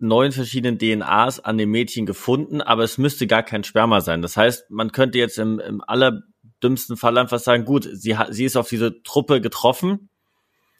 neun 0.00 0.32
verschiedenen 0.32 0.78
DNAs 0.78 1.40
an 1.40 1.58
dem 1.58 1.70
Mädchen 1.70 2.06
gefunden, 2.06 2.60
aber 2.60 2.82
es 2.84 2.98
müsste 2.98 3.26
gar 3.26 3.42
kein 3.42 3.64
Sperma 3.64 4.00
sein. 4.00 4.22
Das 4.22 4.36
heißt, 4.36 4.70
man 4.70 4.92
könnte 4.92 5.18
jetzt 5.18 5.38
im, 5.38 5.60
im 5.60 5.82
allerdümmsten 5.86 6.96
Fall 6.96 7.18
einfach 7.18 7.38
sagen, 7.38 7.64
gut, 7.64 7.88
sie, 7.92 8.16
sie 8.30 8.44
ist 8.44 8.56
auf 8.56 8.68
diese 8.68 9.02
Truppe 9.02 9.40
getroffen, 9.40 10.08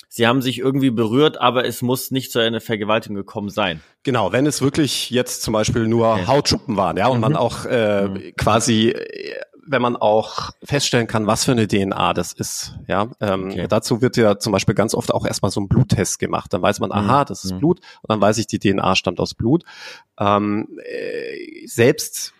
sie 0.08 0.26
haben 0.26 0.42
sich 0.42 0.58
irgendwie 0.58 0.90
berührt, 0.90 1.40
aber 1.40 1.64
es 1.66 1.82
muss 1.82 2.10
nicht 2.10 2.32
zu 2.32 2.38
einer 2.38 2.60
Vergewaltigung 2.60 3.16
gekommen 3.16 3.50
sein. 3.50 3.80
Genau, 4.02 4.32
wenn 4.32 4.46
es 4.46 4.62
wirklich 4.62 5.10
jetzt 5.10 5.42
zum 5.42 5.52
Beispiel 5.52 5.86
nur 5.86 6.14
okay. 6.14 6.26
Hautschuppen 6.26 6.76
waren, 6.76 6.96
ja, 6.96 7.08
und 7.08 7.18
mhm. 7.18 7.22
man 7.22 7.36
auch 7.36 7.66
äh, 7.66 8.08
mhm. 8.08 8.32
quasi 8.36 8.94
wenn 9.66 9.82
man 9.82 9.96
auch 9.96 10.50
feststellen 10.62 11.06
kann, 11.06 11.26
was 11.26 11.44
für 11.44 11.52
eine 11.52 11.68
DNA 11.68 12.14
das 12.14 12.32
ist. 12.32 12.74
Ja, 12.86 13.08
ähm, 13.20 13.50
okay. 13.50 13.66
dazu 13.68 14.02
wird 14.02 14.16
ja 14.16 14.38
zum 14.38 14.52
Beispiel 14.52 14.74
ganz 14.74 14.94
oft 14.94 15.12
auch 15.12 15.26
erstmal 15.26 15.50
so 15.50 15.60
ein 15.60 15.68
Bluttest 15.68 16.18
gemacht. 16.18 16.52
Dann 16.52 16.62
weiß 16.62 16.80
man, 16.80 16.92
aha, 16.92 17.22
mhm. 17.22 17.26
das 17.26 17.44
ist 17.44 17.52
mhm. 17.52 17.58
Blut, 17.58 17.80
und 18.02 18.10
dann 18.10 18.20
weiß 18.20 18.38
ich, 18.38 18.46
die 18.46 18.58
DNA 18.58 18.96
stammt 18.96 19.20
aus 19.20 19.34
Blut. 19.34 19.64
Ähm, 20.18 20.68
äh, 20.84 21.66
selbst 21.66 22.34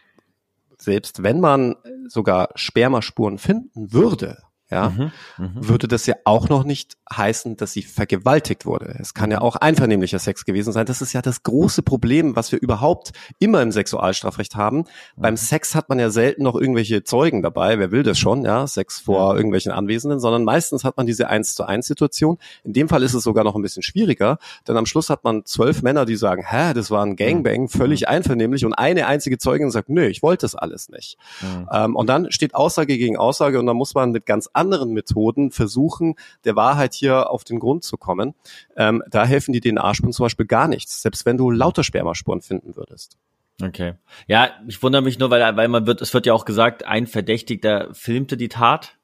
selbst 0.78 1.22
wenn 1.22 1.40
man 1.40 1.76
sogar 2.08 2.48
Spermaspuren 2.54 3.38
finden 3.38 3.92
würde, 3.92 4.38
ja, 4.70 4.90
mhm, 4.90 5.12
mh. 5.38 5.50
würde 5.56 5.88
das 5.88 6.06
ja 6.06 6.14
auch 6.24 6.48
noch 6.48 6.64
nicht 6.64 6.96
heißen, 7.12 7.56
dass 7.56 7.72
sie 7.72 7.82
vergewaltigt 7.82 8.66
wurde. 8.66 8.94
Es 8.98 9.14
kann 9.14 9.30
ja 9.30 9.40
auch 9.40 9.56
einvernehmlicher 9.56 10.18
Sex 10.18 10.44
gewesen 10.44 10.72
sein. 10.72 10.86
Das 10.86 11.02
ist 11.02 11.12
ja 11.12 11.22
das 11.22 11.42
große 11.42 11.82
Problem, 11.82 12.36
was 12.36 12.52
wir 12.52 12.60
überhaupt 12.60 13.12
immer 13.38 13.62
im 13.62 13.72
Sexualstrafrecht 13.72 14.54
haben. 14.54 14.78
Mhm. 14.78 15.22
Beim 15.22 15.36
Sex 15.36 15.74
hat 15.74 15.88
man 15.88 15.98
ja 15.98 16.10
selten 16.10 16.44
noch 16.44 16.54
irgendwelche 16.54 17.02
Zeugen 17.02 17.42
dabei. 17.42 17.78
Wer 17.78 17.90
will 17.90 18.02
das 18.02 18.18
schon, 18.18 18.44
ja? 18.44 18.66
Sex 18.66 19.00
vor 19.00 19.34
irgendwelchen 19.34 19.72
Anwesenden, 19.72 20.20
sondern 20.20 20.44
meistens 20.44 20.84
hat 20.84 20.96
man 20.96 21.06
diese 21.06 21.28
eins 21.28 21.54
zu 21.54 21.64
eins 21.64 21.86
Situation. 21.86 22.38
In 22.62 22.72
dem 22.72 22.88
Fall 22.88 23.02
ist 23.02 23.14
es 23.14 23.24
sogar 23.24 23.44
noch 23.44 23.56
ein 23.56 23.62
bisschen 23.62 23.82
schwieriger, 23.82 24.38
denn 24.68 24.76
am 24.76 24.86
Schluss 24.86 25.10
hat 25.10 25.24
man 25.24 25.44
zwölf 25.44 25.82
Männer, 25.82 26.06
die 26.06 26.16
sagen, 26.16 26.44
hä, 26.46 26.74
das 26.74 26.90
war 26.90 27.04
ein 27.04 27.16
Gangbang, 27.16 27.62
mhm. 27.62 27.68
völlig 27.68 28.08
einvernehmlich 28.08 28.64
und 28.64 28.74
eine 28.74 29.06
einzige 29.06 29.38
Zeugin 29.38 29.70
sagt, 29.70 29.88
nö, 29.88 30.06
ich 30.06 30.22
wollte 30.22 30.42
das 30.42 30.54
alles 30.54 30.88
nicht. 30.88 31.16
Mhm. 31.40 31.68
Ähm, 31.72 31.96
und 31.96 32.08
dann 32.08 32.30
steht 32.30 32.54
Aussage 32.54 32.96
gegen 32.96 33.16
Aussage 33.16 33.58
und 33.58 33.66
dann 33.66 33.76
muss 33.76 33.94
man 33.94 34.12
mit 34.12 34.26
ganz 34.26 34.48
anderen 34.60 34.92
Methoden 34.92 35.50
versuchen, 35.50 36.14
der 36.44 36.54
Wahrheit 36.54 36.94
hier 36.94 37.30
auf 37.30 37.44
den 37.44 37.58
Grund 37.58 37.82
zu 37.82 37.96
kommen. 37.96 38.34
Ähm, 38.76 39.02
da 39.10 39.24
helfen 39.24 39.52
die 39.52 39.60
DNA-Spuren 39.60 40.12
zum 40.12 40.24
Beispiel 40.24 40.46
gar 40.46 40.68
nichts, 40.68 41.02
selbst 41.02 41.24
wenn 41.26 41.38
du 41.38 41.50
lauter 41.50 41.82
Spermaspuren 41.82 42.42
finden 42.42 42.76
würdest. 42.76 43.16
Okay. 43.62 43.94
Ja, 44.26 44.50
ich 44.66 44.82
wundere 44.82 45.02
mich 45.02 45.18
nur, 45.18 45.30
weil, 45.30 45.56
weil 45.56 45.68
man 45.68 45.86
wird, 45.86 46.00
es 46.00 46.14
wird 46.14 46.26
ja 46.26 46.32
auch 46.32 46.44
gesagt, 46.44 46.86
ein 46.86 47.06
Verdächtigter 47.06 47.88
filmte 47.92 48.36
die 48.36 48.48
Tat. 48.48 48.96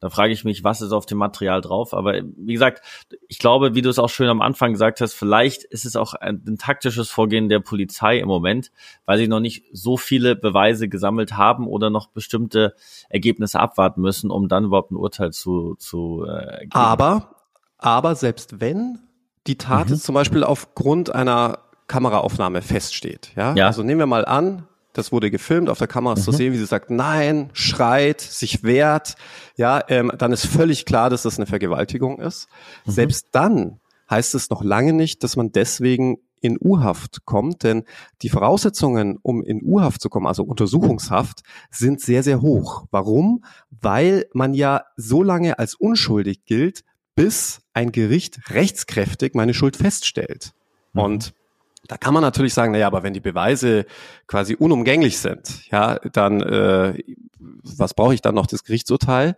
Da 0.00 0.10
frage 0.10 0.32
ich 0.32 0.44
mich, 0.44 0.64
was 0.64 0.82
ist 0.82 0.92
auf 0.92 1.06
dem 1.06 1.18
Material 1.18 1.60
drauf? 1.60 1.94
Aber 1.94 2.14
wie 2.14 2.52
gesagt, 2.52 2.82
ich 3.28 3.38
glaube, 3.38 3.74
wie 3.74 3.82
du 3.82 3.88
es 3.88 3.98
auch 3.98 4.10
schön 4.10 4.28
am 4.28 4.42
Anfang 4.42 4.72
gesagt 4.72 5.00
hast, 5.00 5.14
vielleicht 5.14 5.64
ist 5.64 5.84
es 5.84 5.96
auch 5.96 6.14
ein, 6.14 6.42
ein 6.46 6.58
taktisches 6.58 7.10
Vorgehen 7.10 7.48
der 7.48 7.60
Polizei 7.60 8.18
im 8.18 8.28
Moment, 8.28 8.70
weil 9.04 9.18
sie 9.18 9.28
noch 9.28 9.40
nicht 9.40 9.64
so 9.72 9.96
viele 9.96 10.36
Beweise 10.36 10.88
gesammelt 10.88 11.36
haben 11.36 11.66
oder 11.66 11.90
noch 11.90 12.08
bestimmte 12.08 12.74
Ergebnisse 13.08 13.60
abwarten 13.60 14.00
müssen, 14.00 14.30
um 14.30 14.48
dann 14.48 14.64
überhaupt 14.64 14.90
ein 14.90 14.96
Urteil 14.96 15.32
zu, 15.32 15.74
zu 15.76 16.26
äh, 16.28 16.60
geben. 16.60 16.72
Aber, 16.72 17.36
aber 17.78 18.14
selbst 18.14 18.60
wenn 18.60 19.00
die 19.46 19.56
Tat 19.56 19.90
mhm. 19.90 19.96
zum 19.96 20.14
Beispiel 20.14 20.44
aufgrund 20.44 21.14
einer 21.14 21.58
Kameraaufnahme 21.86 22.62
feststeht, 22.62 23.32
ja? 23.36 23.54
ja, 23.54 23.66
also 23.66 23.82
nehmen 23.82 24.00
wir 24.00 24.06
mal 24.06 24.24
an, 24.24 24.66
das 24.96 25.12
wurde 25.12 25.30
gefilmt, 25.30 25.68
auf 25.68 25.78
der 25.78 25.88
Kamera 25.88 26.14
ist 26.14 26.20
mhm. 26.20 26.24
zu 26.24 26.32
sehen, 26.32 26.52
wie 26.54 26.58
sie 26.58 26.66
sagt, 26.66 26.90
nein, 26.90 27.50
schreit, 27.52 28.20
sich 28.20 28.62
wehrt. 28.62 29.16
Ja, 29.56 29.82
ähm, 29.88 30.10
dann 30.16 30.32
ist 30.32 30.46
völlig 30.46 30.86
klar, 30.86 31.10
dass 31.10 31.22
das 31.22 31.36
eine 31.36 31.46
Vergewaltigung 31.46 32.18
ist. 32.18 32.48
Mhm. 32.86 32.90
Selbst 32.92 33.28
dann 33.32 33.80
heißt 34.08 34.34
es 34.34 34.48
noch 34.48 34.62
lange 34.62 34.92
nicht, 34.92 35.22
dass 35.22 35.36
man 35.36 35.52
deswegen 35.52 36.18
in 36.40 36.58
U-Haft 36.60 37.24
kommt, 37.24 37.62
denn 37.62 37.84
die 38.22 38.28
Voraussetzungen, 38.28 39.18
um 39.20 39.42
in 39.42 39.62
U-Haft 39.62 40.00
zu 40.00 40.08
kommen, 40.08 40.26
also 40.26 40.44
Untersuchungshaft, 40.44 41.42
sind 41.70 42.00
sehr, 42.00 42.22
sehr 42.22 42.40
hoch. 42.40 42.86
Warum? 42.90 43.44
Weil 43.70 44.26
man 44.32 44.54
ja 44.54 44.84
so 44.96 45.22
lange 45.22 45.58
als 45.58 45.74
unschuldig 45.74 46.44
gilt, 46.44 46.84
bis 47.14 47.60
ein 47.72 47.92
Gericht 47.92 48.50
rechtskräftig 48.50 49.34
meine 49.34 49.54
Schuld 49.54 49.76
feststellt. 49.76 50.52
Mhm. 50.92 51.00
Und 51.00 51.34
da 51.86 51.96
kann 51.96 52.14
man 52.14 52.22
natürlich 52.22 52.54
sagen, 52.54 52.72
naja, 52.72 52.86
aber 52.86 53.02
wenn 53.02 53.12
die 53.12 53.20
Beweise 53.20 53.86
quasi 54.26 54.54
unumgänglich 54.54 55.18
sind, 55.18 55.70
ja, 55.70 55.98
dann 56.12 56.40
äh, 56.40 57.02
was 57.38 57.94
brauche 57.94 58.14
ich 58.14 58.22
dann 58.22 58.34
noch 58.34 58.46
das 58.46 58.64
Gerichtsurteil? 58.64 59.36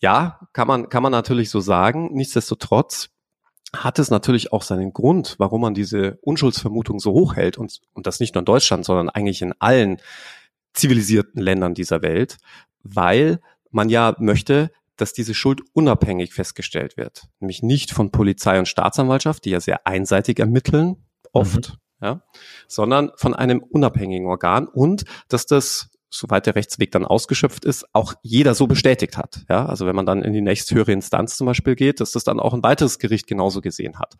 Ja, 0.00 0.40
kann 0.52 0.66
man, 0.66 0.88
kann 0.88 1.02
man 1.02 1.12
natürlich 1.12 1.50
so 1.50 1.60
sagen. 1.60 2.12
Nichtsdestotrotz 2.12 3.10
hat 3.74 3.98
es 3.98 4.10
natürlich 4.10 4.52
auch 4.52 4.62
seinen 4.62 4.92
Grund, 4.92 5.36
warum 5.38 5.62
man 5.62 5.74
diese 5.74 6.18
Unschuldsvermutung 6.22 6.98
so 6.98 7.12
hoch 7.12 7.36
hält 7.36 7.56
und, 7.56 7.80
und 7.94 8.06
das 8.06 8.20
nicht 8.20 8.34
nur 8.34 8.40
in 8.40 8.46
Deutschland, 8.46 8.84
sondern 8.84 9.08
eigentlich 9.08 9.42
in 9.42 9.54
allen 9.60 9.98
zivilisierten 10.74 11.40
Ländern 11.40 11.74
dieser 11.74 12.02
Welt, 12.02 12.38
weil 12.82 13.40
man 13.70 13.88
ja 13.88 14.14
möchte, 14.18 14.70
dass 14.96 15.12
diese 15.12 15.34
Schuld 15.34 15.62
unabhängig 15.72 16.34
festgestellt 16.34 16.96
wird. 16.96 17.28
Nämlich 17.40 17.62
nicht 17.62 17.92
von 17.92 18.10
Polizei 18.10 18.58
und 18.58 18.68
Staatsanwaltschaft, 18.68 19.44
die 19.44 19.50
ja 19.50 19.60
sehr 19.60 19.86
einseitig 19.86 20.38
ermitteln, 20.38 20.96
oft, 21.32 21.78
mhm. 22.00 22.06
ja, 22.06 22.22
sondern 22.68 23.10
von 23.16 23.34
einem 23.34 23.62
unabhängigen 23.62 24.26
Organ 24.26 24.68
und 24.68 25.04
dass 25.28 25.46
das 25.46 25.90
soweit 26.14 26.46
der 26.46 26.54
Rechtsweg 26.54 26.92
dann 26.92 27.06
ausgeschöpft 27.06 27.64
ist, 27.64 27.86
auch 27.94 28.14
jeder 28.22 28.54
so 28.54 28.66
bestätigt 28.66 29.16
hat. 29.16 29.44
Ja, 29.48 29.64
also 29.64 29.86
wenn 29.86 29.96
man 29.96 30.04
dann 30.04 30.22
in 30.22 30.34
die 30.34 30.42
nächsthöhere 30.42 30.92
Instanz 30.92 31.38
zum 31.38 31.46
Beispiel 31.46 31.74
geht, 31.74 32.00
dass 32.00 32.12
das 32.12 32.22
dann 32.22 32.38
auch 32.38 32.52
ein 32.52 32.62
weiteres 32.62 32.98
Gericht 32.98 33.26
genauso 33.26 33.62
gesehen 33.62 33.98
hat. 33.98 34.16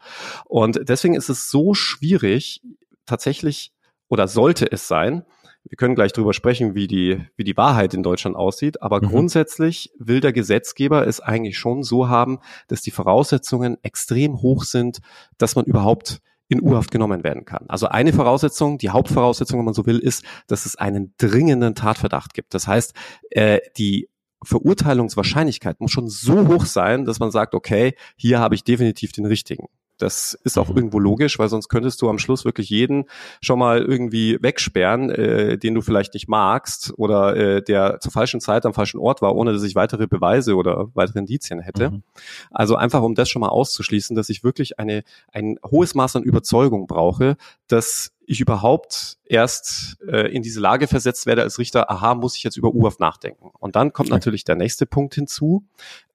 Und 0.46 0.88
deswegen 0.88 1.14
ist 1.14 1.28
es 1.28 1.50
so 1.50 1.74
schwierig, 1.74 2.62
tatsächlich 3.04 3.72
oder 4.08 4.26
sollte 4.26 4.70
es 4.70 4.88
sein, 4.88 5.24
wir 5.64 5.76
können 5.76 5.94
gleich 5.94 6.12
drüber 6.12 6.32
sprechen, 6.32 6.74
wie 6.74 6.88
die, 6.88 7.24
wie 7.36 7.44
die 7.44 7.56
Wahrheit 7.56 7.94
in 7.94 8.02
Deutschland 8.02 8.36
aussieht. 8.36 8.82
Aber 8.82 9.00
mhm. 9.00 9.08
grundsätzlich 9.08 9.92
will 9.98 10.20
der 10.20 10.32
Gesetzgeber 10.32 11.06
es 11.06 11.20
eigentlich 11.20 11.56
schon 11.56 11.82
so 11.82 12.08
haben, 12.08 12.40
dass 12.66 12.82
die 12.82 12.90
Voraussetzungen 12.90 13.78
extrem 13.82 14.42
hoch 14.42 14.64
sind, 14.64 14.98
dass 15.38 15.54
man 15.54 15.64
überhaupt 15.64 16.20
in 16.52 16.62
U-Haft 16.62 16.90
genommen 16.90 17.24
werden 17.24 17.44
kann. 17.44 17.64
Also 17.68 17.88
eine 17.88 18.12
Voraussetzung, 18.12 18.78
die 18.78 18.90
Hauptvoraussetzung, 18.90 19.58
wenn 19.58 19.64
man 19.64 19.74
so 19.74 19.86
will, 19.86 19.98
ist, 19.98 20.24
dass 20.46 20.66
es 20.66 20.76
einen 20.76 21.14
dringenden 21.18 21.74
Tatverdacht 21.74 22.34
gibt. 22.34 22.54
Das 22.54 22.66
heißt, 22.66 22.94
äh, 23.30 23.60
die 23.76 24.08
Verurteilungswahrscheinlichkeit 24.44 25.80
muss 25.80 25.90
schon 25.92 26.08
so 26.08 26.48
hoch 26.48 26.66
sein, 26.66 27.04
dass 27.04 27.20
man 27.20 27.30
sagt, 27.30 27.54
okay, 27.54 27.94
hier 28.16 28.40
habe 28.40 28.54
ich 28.54 28.64
definitiv 28.64 29.12
den 29.12 29.26
richtigen. 29.26 29.66
Das 30.02 30.34
ist 30.44 30.58
auch 30.58 30.68
mhm. 30.68 30.76
irgendwo 30.76 30.98
logisch, 30.98 31.38
weil 31.38 31.48
sonst 31.48 31.68
könntest 31.68 32.02
du 32.02 32.10
am 32.10 32.18
Schluss 32.18 32.44
wirklich 32.44 32.68
jeden 32.70 33.04
schon 33.40 33.58
mal 33.58 33.82
irgendwie 33.82 34.38
wegsperren, 34.40 35.10
äh, 35.10 35.58
den 35.58 35.74
du 35.74 35.80
vielleicht 35.80 36.14
nicht 36.14 36.28
magst 36.28 36.92
oder 36.96 37.36
äh, 37.36 37.62
der 37.62 38.00
zur 38.00 38.12
falschen 38.12 38.40
Zeit 38.40 38.66
am 38.66 38.74
falschen 38.74 38.98
Ort 38.98 39.22
war, 39.22 39.36
ohne 39.36 39.52
dass 39.52 39.62
ich 39.62 39.74
weitere 39.74 40.06
Beweise 40.06 40.56
oder 40.56 40.88
weitere 40.94 41.20
Indizien 41.20 41.60
hätte. 41.60 41.90
Mhm. 41.90 42.02
Also 42.50 42.76
einfach, 42.76 43.02
um 43.02 43.14
das 43.14 43.28
schon 43.30 43.40
mal 43.40 43.48
auszuschließen, 43.48 44.16
dass 44.16 44.28
ich 44.28 44.42
wirklich 44.42 44.78
eine, 44.78 45.04
ein 45.32 45.58
hohes 45.64 45.94
Maß 45.94 46.16
an 46.16 46.22
Überzeugung 46.22 46.86
brauche, 46.86 47.36
dass 47.68 48.12
ich 48.26 48.40
überhaupt 48.40 49.18
erst 49.24 49.98
äh, 50.06 50.32
in 50.32 50.42
diese 50.42 50.60
Lage 50.60 50.88
versetzt 50.88 51.26
werde 51.26 51.42
als 51.42 51.58
Richter, 51.58 51.90
aha, 51.90 52.14
muss 52.14 52.36
ich 52.36 52.42
jetzt 52.42 52.56
über 52.56 52.74
UAF 52.74 52.98
nachdenken. 52.98 53.50
Und 53.58 53.76
dann 53.76 53.92
kommt 53.92 54.08
okay. 54.08 54.16
natürlich 54.16 54.44
der 54.44 54.56
nächste 54.56 54.86
Punkt 54.86 55.14
hinzu. 55.14 55.64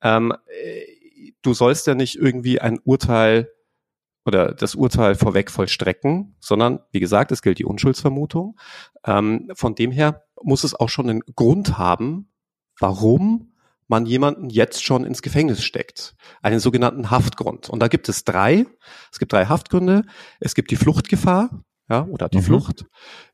Ähm, 0.02 0.34
äh, 0.48 0.98
du 1.42 1.54
sollst 1.54 1.88
ja 1.88 1.96
nicht 1.96 2.16
irgendwie 2.16 2.60
ein 2.60 2.80
Urteil 2.84 3.52
oder 4.28 4.54
das 4.54 4.76
Urteil 4.76 5.16
vorweg 5.16 5.50
vollstrecken, 5.50 6.36
sondern 6.40 6.80
wie 6.92 7.00
gesagt, 7.00 7.32
es 7.32 7.42
gilt 7.42 7.60
die 7.60 7.66
Unschuldsvermutung. 7.66 8.60
Ähm, 9.06 9.50
von 9.56 9.74
dem 9.74 9.92
her 9.92 10.26
muss 10.44 10.64
es 10.64 10.76
auch 10.76 10.90
schon 10.90 11.10
einen 11.10 11.22
Grund 11.36 11.78
haben, 11.78 12.30
warum 12.80 13.54
man 13.88 14.06
jemanden 14.06 14.50
jetzt 14.50 14.84
schon 14.84 15.06
ins 15.06 15.22
Gefängnis 15.22 15.64
steckt. 15.64 16.16
Einen 16.42 16.60
sogenannten 16.60 17.10
Haftgrund. 17.10 17.70
Und 17.70 17.80
da 17.80 17.88
gibt 17.88 18.10
es 18.10 18.26
drei. 18.26 18.66
Es 19.12 19.18
gibt 19.18 19.32
drei 19.32 19.46
Haftgründe. 19.46 20.04
Es 20.42 20.56
gibt 20.56 20.72
die 20.72 20.76
Fluchtgefahr, 20.76 21.50
ja, 21.90 22.06
oder 22.06 22.28
die 22.30 22.40
mhm. 22.40 22.44
Flucht. 22.44 22.86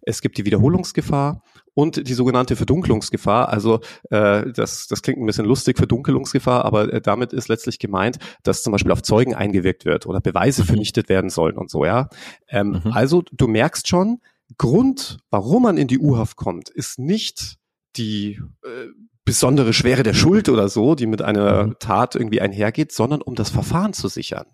Es 0.01 0.22
gibt 0.22 0.38
die 0.38 0.45
Wiederholungsgefahr 0.45 1.41
und 1.74 2.07
die 2.07 2.13
sogenannte 2.13 2.55
Verdunkelungsgefahr. 2.55 3.50
Also 3.50 3.79
äh, 4.10 4.51
das, 4.51 4.88
das 4.88 5.01
klingt 5.01 5.19
ein 5.19 5.25
bisschen 5.25 5.45
lustig, 5.45 5.77
Verdunkelungsgefahr, 5.77 6.63
aber 6.65 6.93
äh, 6.93 7.01
damit 7.01 7.33
ist 7.33 7.48
letztlich 7.48 7.79
gemeint, 7.79 8.19
dass 8.43 8.62
zum 8.63 8.72
Beispiel 8.72 8.91
auf 8.91 9.01
Zeugen 9.01 9.33
eingewirkt 9.33 9.86
wird 9.86 10.05
oder 10.05 10.22
Beweise 10.22 10.62
mhm. 10.62 10.67
vernichtet 10.67 11.10
werden 11.10 11.29
sollen 11.29 11.57
und 11.57 11.69
so, 11.69 11.86
ja. 11.86 12.10
Ähm, 12.48 12.81
mhm. 12.83 12.91
Also 12.91 13.24
du 13.31 13.48
merkst 13.48 13.88
schon, 13.88 14.19
Grund, 14.57 15.17
warum 15.31 15.63
man 15.63 15.77
in 15.77 15.88
die 15.88 16.00
U-Haft 16.00 16.36
kommt, 16.36 16.69
ist 16.69 17.00
nicht 17.00 17.55
die 17.95 18.39
äh, 18.63 18.88
besondere 19.25 19.74
Schwere 19.74 20.03
der 20.03 20.13
Schuld 20.13 20.50
oder 20.50 20.69
so, 20.69 20.93
die 20.93 21.07
mit 21.07 21.22
einer 21.22 21.67
mhm. 21.67 21.75
Tat 21.79 22.15
irgendwie 22.15 22.41
einhergeht, 22.41 22.91
sondern 22.91 23.22
um 23.22 23.33
das 23.33 23.50
Verfahren 23.50 23.93
zu 23.93 24.07
sichern 24.10 24.45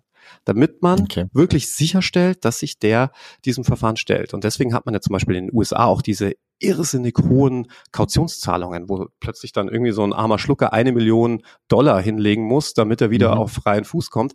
damit 0.44 0.82
man 0.82 1.00
okay. 1.00 1.26
wirklich 1.32 1.72
sicherstellt, 1.72 2.44
dass 2.44 2.58
sich 2.58 2.78
der 2.78 3.12
diesem 3.44 3.64
Verfahren 3.64 3.96
stellt. 3.96 4.34
Und 4.34 4.44
deswegen 4.44 4.74
hat 4.74 4.86
man 4.86 4.94
ja 4.94 5.00
zum 5.00 5.12
Beispiel 5.12 5.36
in 5.36 5.46
den 5.46 5.56
USA 5.56 5.84
auch 5.84 6.02
diese 6.02 6.34
irrsinnig 6.58 7.16
hohen 7.18 7.68
Kautionszahlungen, 7.92 8.88
wo 8.88 9.06
plötzlich 9.18 9.52
dann 9.52 9.68
irgendwie 9.68 9.92
so 9.92 10.04
ein 10.04 10.12
armer 10.12 10.38
Schlucker 10.38 10.72
eine 10.72 10.92
Million 10.92 11.42
Dollar 11.68 12.00
hinlegen 12.00 12.44
muss, 12.44 12.74
damit 12.74 13.00
er 13.00 13.10
wieder 13.10 13.34
mhm. 13.34 13.40
auf 13.40 13.52
freien 13.52 13.84
Fuß 13.84 14.10
kommt. 14.10 14.32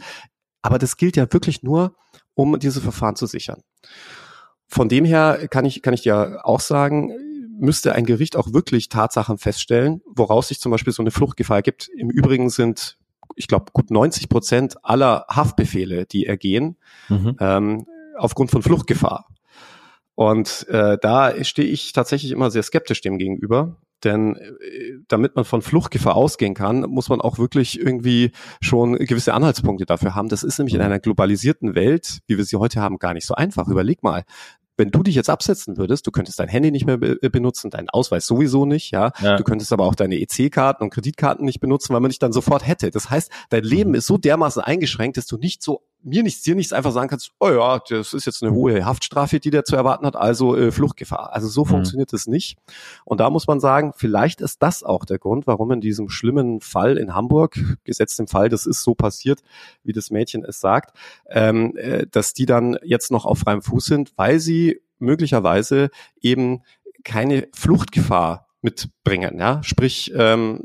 Aber 0.61 0.79
das 0.79 0.97
gilt 0.97 1.15
ja 1.15 1.31
wirklich 1.31 1.61
nur, 1.61 1.95
um 2.33 2.57
diese 2.59 2.81
Verfahren 2.81 3.15
zu 3.15 3.27
sichern. 3.27 3.61
Von 4.67 4.89
dem 4.89 5.05
her 5.05 5.47
kann 5.49 5.65
ich, 5.65 5.81
kann 5.83 5.93
ich 5.93 6.01
dir 6.01 6.41
auch 6.43 6.59
sagen, 6.59 7.13
müsste 7.57 7.93
ein 7.93 8.05
Gericht 8.05 8.35
auch 8.35 8.51
wirklich 8.53 8.89
Tatsachen 8.89 9.37
feststellen, 9.37 10.01
woraus 10.05 10.47
sich 10.49 10.59
zum 10.59 10.71
Beispiel 10.71 10.93
so 10.93 11.03
eine 11.03 11.11
Fluchtgefahr 11.11 11.61
gibt. 11.61 11.89
Im 11.95 12.09
Übrigen 12.09 12.49
sind 12.49 12.97
ich 13.35 13.47
glaube, 13.47 13.65
gut 13.73 13.91
90 13.91 14.29
Prozent 14.29 14.75
aller 14.83 15.25
Haftbefehle, 15.29 16.05
die 16.05 16.25
ergehen, 16.25 16.77
mhm. 17.09 17.35
ähm, 17.39 17.85
aufgrund 18.17 18.51
von 18.51 18.61
Fluchtgefahr. 18.61 19.27
Und 20.15 20.67
äh, 20.69 20.97
da 21.01 21.43
stehe 21.43 21.67
ich 21.67 21.91
tatsächlich 21.91 22.31
immer 22.31 22.49
sehr 22.49 22.63
skeptisch 22.63 23.01
dem 23.01 23.17
gegenüber. 23.17 23.75
Denn 24.03 24.35
äh, 24.35 24.99
damit 25.07 25.35
man 25.35 25.45
von 25.45 25.61
Fluchtgefahr 25.61 26.15
ausgehen 26.15 26.53
kann, 26.53 26.81
muss 26.81 27.09
man 27.09 27.21
auch 27.21 27.37
wirklich 27.37 27.79
irgendwie 27.79 28.31
schon 28.61 28.93
gewisse 28.93 29.33
Anhaltspunkte 29.33 29.85
dafür 29.85 30.15
haben. 30.15 30.29
Das 30.29 30.43
ist 30.43 30.57
nämlich 30.57 30.75
in 30.75 30.81
einer 30.81 30.99
globalisierten 30.99 31.75
Welt, 31.75 32.19
wie 32.27 32.37
wir 32.37 32.45
sie 32.45 32.57
heute 32.57 32.81
haben, 32.81 32.99
gar 32.99 33.13
nicht 33.13 33.25
so 33.25 33.35
einfach. 33.35 33.67
Überleg 33.67 34.03
mal, 34.03 34.23
wenn 34.77 34.91
du 34.91 35.03
dich 35.03 35.15
jetzt 35.15 35.29
absetzen 35.29 35.77
würdest, 35.77 36.05
du 36.07 36.11
könntest 36.11 36.39
dein 36.39 36.49
Handy 36.49 36.71
nicht 36.71 36.85
mehr 36.85 36.97
be 36.97 37.17
benutzen, 37.29 37.69
deinen 37.69 37.89
Ausweis 37.89 38.27
sowieso 38.27 38.65
nicht, 38.65 38.91
ja? 38.91 39.11
ja. 39.21 39.37
Du 39.37 39.43
könntest 39.43 39.71
aber 39.71 39.85
auch 39.85 39.95
deine 39.95 40.19
EC-Karten 40.19 40.83
und 40.83 40.89
Kreditkarten 40.89 41.45
nicht 41.45 41.59
benutzen, 41.59 41.93
weil 41.93 42.01
man 42.01 42.09
dich 42.09 42.19
dann 42.19 42.33
sofort 42.33 42.67
hätte. 42.67 42.91
Das 42.91 43.09
heißt, 43.09 43.31
dein 43.49 43.63
Leben 43.63 43.91
mhm. 43.91 43.95
ist 43.95 44.07
so 44.07 44.17
dermaßen 44.17 44.61
eingeschränkt, 44.61 45.17
dass 45.17 45.25
du 45.25 45.37
nicht 45.37 45.63
so 45.63 45.83
mir 46.05 46.23
nichts, 46.23 46.43
dir 46.43 46.55
nichts 46.55 46.71
einfach 46.71 46.91
sagen 46.91 47.09
kannst, 47.09 47.31
oh 47.39 47.49
ja, 47.49 47.79
das 47.89 48.13
ist 48.13 48.25
jetzt 48.25 48.43
eine 48.43 48.53
hohe 48.53 48.85
Haftstrafe, 48.85 49.39
die 49.39 49.49
der 49.49 49.65
zu 49.65 49.75
erwarten 49.75 50.05
hat, 50.05 50.15
also 50.15 50.55
äh, 50.55 50.71
Fluchtgefahr. 50.71 51.33
Also 51.33 51.47
so 51.47 51.65
mhm. 51.65 51.69
funktioniert 51.69 52.13
es 52.13 52.27
nicht. 52.27 52.57
Und 53.03 53.19
da 53.19 53.29
muss 53.29 53.47
man 53.47 53.59
sagen, 53.59 53.91
vielleicht 53.95 54.39
ist 54.39 54.61
das 54.61 54.83
auch 54.83 55.03
der 55.03 55.17
Grund, 55.17 55.47
warum 55.47 55.71
in 55.71 55.81
diesem 55.81 56.09
schlimmen 56.09 56.61
Fall 56.61 56.97
in 56.97 57.15
Hamburg, 57.15 57.59
gesetzt 57.83 58.19
im 58.19 58.27
Fall, 58.27 58.49
das 58.49 58.65
ist 58.65 58.83
so 58.83 58.93
passiert, 58.93 59.41
wie 59.83 59.93
das 59.93 60.11
Mädchen 60.11 60.45
es 60.45 60.59
sagt, 60.59 60.95
ähm, 61.29 61.75
äh, 61.75 62.05
dass 62.09 62.33
die 62.33 62.45
dann 62.45 62.77
jetzt 62.83 63.11
noch 63.11 63.25
auf 63.25 63.39
freiem 63.39 63.63
Fuß 63.63 63.85
sind, 63.85 64.13
weil 64.15 64.39
sie 64.39 64.81
möglicherweise 64.99 65.89
eben 66.21 66.61
keine 67.03 67.47
Fluchtgefahr 67.53 68.47
mitbringen. 68.61 69.39
Ja? 69.39 69.63
Sprich, 69.63 70.11
ähm, 70.15 70.59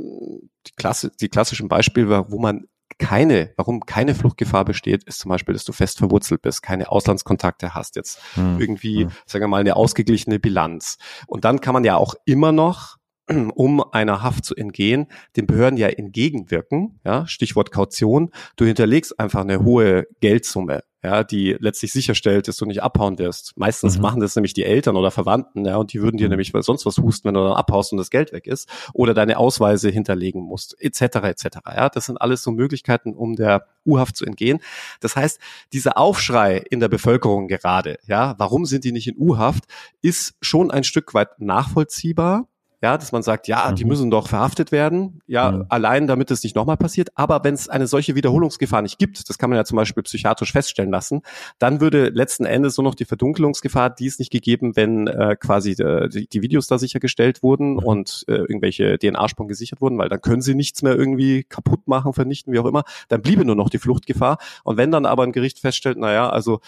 die, 0.67 0.73
Klasse, 0.77 1.11
die 1.21 1.29
klassischen 1.29 1.69
Beispiele, 1.69 2.27
wo 2.29 2.39
man 2.39 2.67
keine, 2.99 3.53
warum 3.57 3.81
keine 3.81 4.15
Fluchtgefahr 4.15 4.65
besteht, 4.65 5.05
ist 5.05 5.21
zum 5.21 5.29
Beispiel, 5.29 5.55
dass 5.55 5.65
du 5.65 5.73
fest 5.73 5.99
verwurzelt 5.99 6.43
bist, 6.43 6.63
keine 6.63 6.91
Auslandskontakte 6.91 7.75
hast, 7.75 7.97
jetzt 7.97 8.21
hm. 8.35 8.61
irgendwie, 8.61 9.05
hm. 9.05 9.11
sagen 9.27 9.45
wir 9.45 9.49
mal, 9.49 9.61
eine 9.61 9.77
ausgeglichene 9.77 10.39
Bilanz. 10.39 10.99
Und 11.27 11.45
dann 11.45 11.61
kann 11.61 11.75
man 11.75 11.85
ja 11.85 11.97
auch 11.97 12.15
immer 12.25 12.53
noch 12.53 12.97
um 13.55 13.83
einer 13.93 14.23
Haft 14.23 14.45
zu 14.45 14.55
entgehen, 14.55 15.07
den 15.37 15.47
Behörden 15.47 15.79
ja 15.79 15.89
entgegenwirken, 15.89 17.01
ja, 17.05 17.27
Stichwort 17.27 17.71
Kaution. 17.71 18.31
Du 18.57 18.65
hinterlegst 18.65 19.19
einfach 19.19 19.41
eine 19.41 19.63
hohe 19.63 20.07
Geldsumme 20.21 20.83
ja, 21.03 21.25
die 21.25 21.57
letztlich 21.59 21.93
sicherstellt, 21.93 22.47
dass 22.47 22.57
du 22.57 22.67
nicht 22.67 22.83
abhauen 22.83 23.19
wirst. 23.19 23.57
Meistens 23.57 23.97
mhm. 23.97 24.03
machen 24.03 24.21
das 24.21 24.37
nämlich 24.37 24.53
die 24.53 24.65
Eltern 24.65 24.97
oder 24.97 25.11
Verwandten, 25.11 25.65
ja, 25.65 25.77
und 25.77 25.93
die 25.93 26.03
würden 26.03 26.19
dir 26.19 26.27
mhm. 26.27 26.31
nämlich 26.31 26.53
sonst 26.61 26.85
was 26.85 26.99
husten, 26.99 27.29
wenn 27.29 27.35
du 27.35 27.43
dann 27.43 27.53
abhaust 27.53 27.93
und 27.93 27.99
das 27.99 28.11
Geld 28.11 28.33
weg 28.33 28.47
ist, 28.47 28.69
oder 28.93 29.15
deine 29.15 29.39
Ausweise 29.39 29.89
hinterlegen 29.89 30.43
musst, 30.43 30.77
etc. 30.81 31.01
etc. 31.01 31.47
Ja, 31.67 31.89
das 31.89 32.07
sind 32.07 32.21
alles 32.21 32.43
so 32.43 32.51
Möglichkeiten, 32.51 33.15
um 33.15 33.35
der 33.37 33.67
U-Haft 33.87 34.17
zu 34.17 34.27
entgehen. 34.27 34.61
Das 35.01 35.17
heißt, 35.17 35.41
dieser 35.73 35.97
Aufschrei 35.97 36.59
in 36.59 36.81
der 36.81 36.89
Bevölkerung 36.89 37.49
gerade, 37.49 37.99
ja, 38.07 38.35
warum 38.39 38.67
sind 38.67 38.85
die 38.85 38.93
nicht 38.93 39.09
in 39.09 39.17
U-Haft, 39.19 39.65
ist 40.03 40.35
schon 40.43 40.71
ein 40.71 40.85
Stück 40.85 41.15
weit 41.15 41.41
nachvollziehbar 41.41 42.47
ja, 42.83 42.97
dass 42.97 43.13
man 43.13 43.23
sagt, 43.23 43.47
ja, 43.47 43.71
mhm. 43.71 43.77
die 43.77 43.85
müssen 43.85 44.11
doch 44.11 44.29
verhaftet 44.29 44.73
werden, 44.73 45.21
ja, 45.27 45.51
mhm. 45.53 45.67
allein 45.69 46.07
damit 46.07 46.31
es 46.31 46.43
nicht 46.43 46.57
nochmal 46.57 46.77
passiert. 46.77 47.11
Aber 47.15 47.45
wenn 47.45 47.55
es 47.55 47.69
eine 47.69 47.87
solche 47.87 48.15
Wiederholungsgefahr 48.15 48.81
nicht 48.83 48.99
gibt, 48.99 49.29
das 49.29 49.39
kann 49.39 49.51
man 49.51 49.57
ja 49.59 49.65
zum 49.65 49.77
Beispiel 49.77 50.03
psychiatrisch 50.03 50.53
feststellen 50.53 50.91
lassen, 50.91 51.23
dann 51.59 51.81
würde 51.81 52.09
letzten 52.09 52.47
Endes 52.47 52.77
nur 52.79 52.85
noch 52.85 52.95
die 52.95 53.05
Verdunkelungsgefahr, 53.05 53.91
die 53.91 54.07
ist 54.07 54.19
nicht 54.19 54.33
gegeben, 54.33 54.77
wenn 54.77 55.07
äh, 55.07 55.37
quasi 55.39 55.73
äh, 55.73 56.09
die, 56.09 56.27
die 56.27 56.43
Videos 56.43 56.67
da 56.69 56.79
sichergestellt 56.79 57.43
wurden 57.43 57.73
mhm. 57.73 57.79
und 57.79 58.25
äh, 58.29 58.37
irgendwelche 58.37 58.99
DNA-Spuren 58.99 59.49
gesichert 59.49 59.81
wurden, 59.81 59.99
weil 59.99 60.09
dann 60.09 60.21
können 60.23 60.41
sie 60.41 60.55
nichts 60.55 60.83
mehr 60.83 60.97
irgendwie 60.97 61.45
kaputt 61.45 61.87
machen, 61.87 62.15
vernichten, 62.15 62.53
wie 62.53 62.59
auch 62.59 62.67
immer. 62.67 62.85
Dann 63.09 63.21
bliebe 63.21 63.45
nur 63.45 63.57
noch 63.57 63.69
die 63.69 63.79
Fluchtgefahr. 63.79 64.39
Und 64.65 64.79
wenn 64.79 64.91
dann 64.91 65.05
aber 65.05 65.25
ein 65.25 65.33
Gericht 65.33 65.59
feststellt, 65.59 65.99
naja, 65.99 66.31
also 66.31 66.61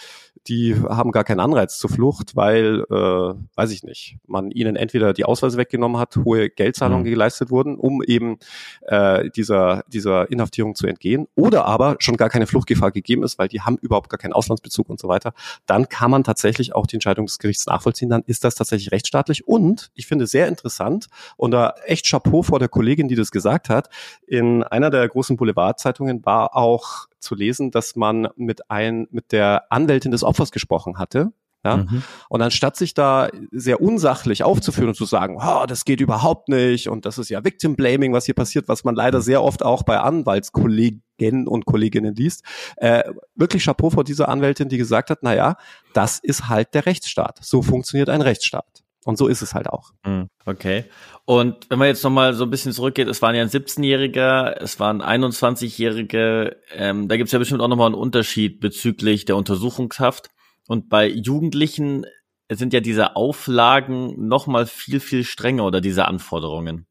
die 0.49 0.75
haben 0.75 1.13
gar 1.13 1.25
keinen 1.25 1.41
Anreiz 1.41 1.79
zur 1.79 1.91
Flucht, 1.91 2.35
weil, 2.35 2.85
äh, 2.91 3.35
weiß 3.55 3.71
ich 3.71 3.85
nicht, 3.85 4.17
man 4.27 4.51
ihnen 4.51 4.77
entweder 4.77 5.13
die 5.13 5.25
Ausweise 5.25 5.57
weggenommen 5.57 5.99
hat, 5.99 6.17
hohe 6.17 6.51
Geldzahlungen 6.51 7.05
mhm. 7.05 7.11
geleistet 7.11 7.51
wurden, 7.51 7.77
um 7.77 8.03
eben 8.03 8.39
äh, 8.83 9.31
dieser, 9.31 9.85
dieser 9.89 10.31
Inhaftierung 10.31 10.75
zu 10.75 10.87
entgehen, 10.87 11.29
oder 11.37 11.67
aber 11.67 11.97
schon 12.01 12.17
gar 12.17 12.29
keine 12.29 12.47
Fluchtgefahr 12.47 12.91
gegeben 12.91 13.23
ist, 13.23 13.39
weil 13.39 13.49
die 13.49 13.61
haben 13.61 13.79
überhaupt 13.81 14.11
gar 14.11 14.19
keinen 14.19 14.33
Auslandsbezug 14.33 14.89
und 14.89 14.99
so 14.99 15.09
weiter, 15.09 15.33
dann 15.67 15.89
kann 15.89 16.11
man 16.11 16.25
tatsächlich 16.25 16.75
auch 16.75 16.87
die 16.87 16.97
Entscheidung 16.97 17.27
des 17.27 17.39
Gerichts 17.39 17.67
nachvollziehen, 17.67 18.09
dann 18.09 18.23
ist 18.27 18.45
das 18.45 18.57
tatsächlich 18.57 18.91
rechtsstaatlich 18.91 19.47
und 19.47 19.91
ich 19.95 20.07
finde 20.07 20.27
sehr 20.27 20.49
interessant 20.49 21.07
und 21.37 21.53
da 21.53 21.75
echt 21.87 22.09
Chapeau 22.09 22.43
vor 22.43 22.59
der 22.59 22.69
Kollegin, 22.69 23.09
die 23.09 23.15
das 23.15 23.31
gesagt 23.31 23.69
hat, 23.69 23.89
in 24.27 24.63
einer 24.65 24.91
der 24.91 25.09
großen 25.09 25.37
Boulevardzeitungen 25.37 26.25
war 26.25 26.57
auch 26.57 27.07
zu 27.23 27.35
lesen, 27.35 27.71
dass 27.71 27.97
man 27.97 28.29
mit 28.37 28.71
ein, 28.71 29.07
mit 29.11 29.33
der 29.33 29.71
Anwältin 29.71 30.11
des 30.11 30.25
Opfers 30.25 30.53
gesprochen 30.53 30.99
hatte. 30.99 31.33
Ja? 31.65 31.79
Mhm. 31.79 32.03
Und 32.29 32.43
anstatt 32.43 32.77
sich 32.77 32.95
da 32.95 33.29
sehr 33.51 33.81
unsachlich 33.81 34.43
aufzuführen 34.43 34.89
und 34.89 34.95
zu 34.95 35.05
sagen, 35.05 35.39
oh, 35.41 35.65
das 35.67 35.85
geht 35.85 36.01
überhaupt 36.01 36.49
nicht 36.49 36.89
und 36.89 37.07
das 37.07 37.19
ist 37.19 37.29
ja 37.31 37.45
Victim 37.45 37.77
Blaming, 37.77 38.13
was 38.13 38.27
hier 38.27 38.35
passiert, 38.35 38.69
was 38.69 38.85
man 38.85 38.95
leider 38.95 39.21
sehr 39.21 39.43
oft 39.43 39.63
auch 39.63 39.83
bei 39.83 39.99
Anwaltskollegen 39.99 41.47
und 41.47 41.67
Kolleginnen 41.67 42.17
liest, 42.17 42.45
äh, 42.77 43.05
wirklich 43.37 43.65
Chapeau 43.65 43.91
vor 43.91 44.03
dieser 44.03 44.29
Anwältin, 44.29 44.69
die 44.69 44.79
gesagt 44.79 45.11
hat, 45.11 45.21
na 45.23 45.35
ja, 45.35 45.57
das 45.93 46.19
ist 46.19 46.49
halt 46.49 46.75
der 46.75 46.87
Rechtsstaat. 46.87 47.39
So 47.43 47.63
funktioniert 47.63 48.09
ein 48.09 48.23
Rechtsstaat. 48.23 48.82
Und 49.05 49.19
so 49.19 49.27
ist 49.27 49.43
es 49.43 49.55
halt 49.55 49.69
auch. 49.69 49.91
Mhm. 50.07 50.29
Okay. 50.45 50.85
Und 51.25 51.69
wenn 51.69 51.79
man 51.79 51.89
jetzt 51.89 52.05
nochmal 52.05 52.35
so 52.35 52.45
ein 52.45 52.51
bisschen 52.51 52.73
zurückgeht, 52.73 53.09
es 53.09 53.21
waren 53.21 53.35
ja 53.35 53.43
ein 53.43 53.49
17-Jähriger, 53.49 54.57
es 54.61 54.79
waren 54.79 55.03
21-Jährige, 55.03 56.57
ähm, 56.75 57.09
da 57.09 57.17
gibt 57.17 57.27
es 57.29 57.33
ja 57.33 57.39
bestimmt 57.39 57.61
auch 57.61 57.69
nochmal 57.69 57.87
einen 57.87 57.97
Unterschied 57.97 58.61
bezüglich 58.61 59.25
der 59.25 59.37
Untersuchungshaft. 59.37 60.31
Und 60.69 60.89
bei 60.89 61.09
Jugendlichen 61.09 62.07
sind 62.51 62.73
ja 62.73 62.81
diese 62.81 63.17
Auflagen 63.17 64.29
nochmal 64.29 64.67
viel, 64.67 65.01
viel 65.01 65.25
strenger 65.25 65.65
oder 65.65 65.81
diese 65.81 66.07
Anforderungen. 66.07 66.87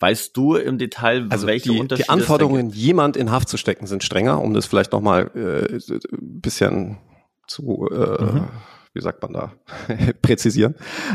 Weißt 0.00 0.36
du 0.36 0.56
im 0.56 0.78
Detail, 0.78 1.26
also 1.28 1.46
welche 1.46 1.70
die, 1.70 1.78
Unterschiede? 1.78 2.06
Die 2.06 2.10
Anforderungen, 2.10 2.70
jemand 2.70 3.16
in 3.16 3.30
Haft 3.30 3.48
zu 3.48 3.56
stecken, 3.56 3.86
sind 3.86 4.02
strenger, 4.02 4.40
um 4.40 4.54
das 4.54 4.66
vielleicht 4.66 4.92
nochmal 4.92 5.30
äh, 5.34 5.76
ein 5.76 6.40
bisschen 6.40 6.98
zu 7.46 7.88
äh, 7.92 8.22
mhm 8.22 8.48
wie 8.94 9.00
sagt 9.00 9.22
man 9.22 9.32
da, 9.32 9.52
präzisieren. 10.22 10.74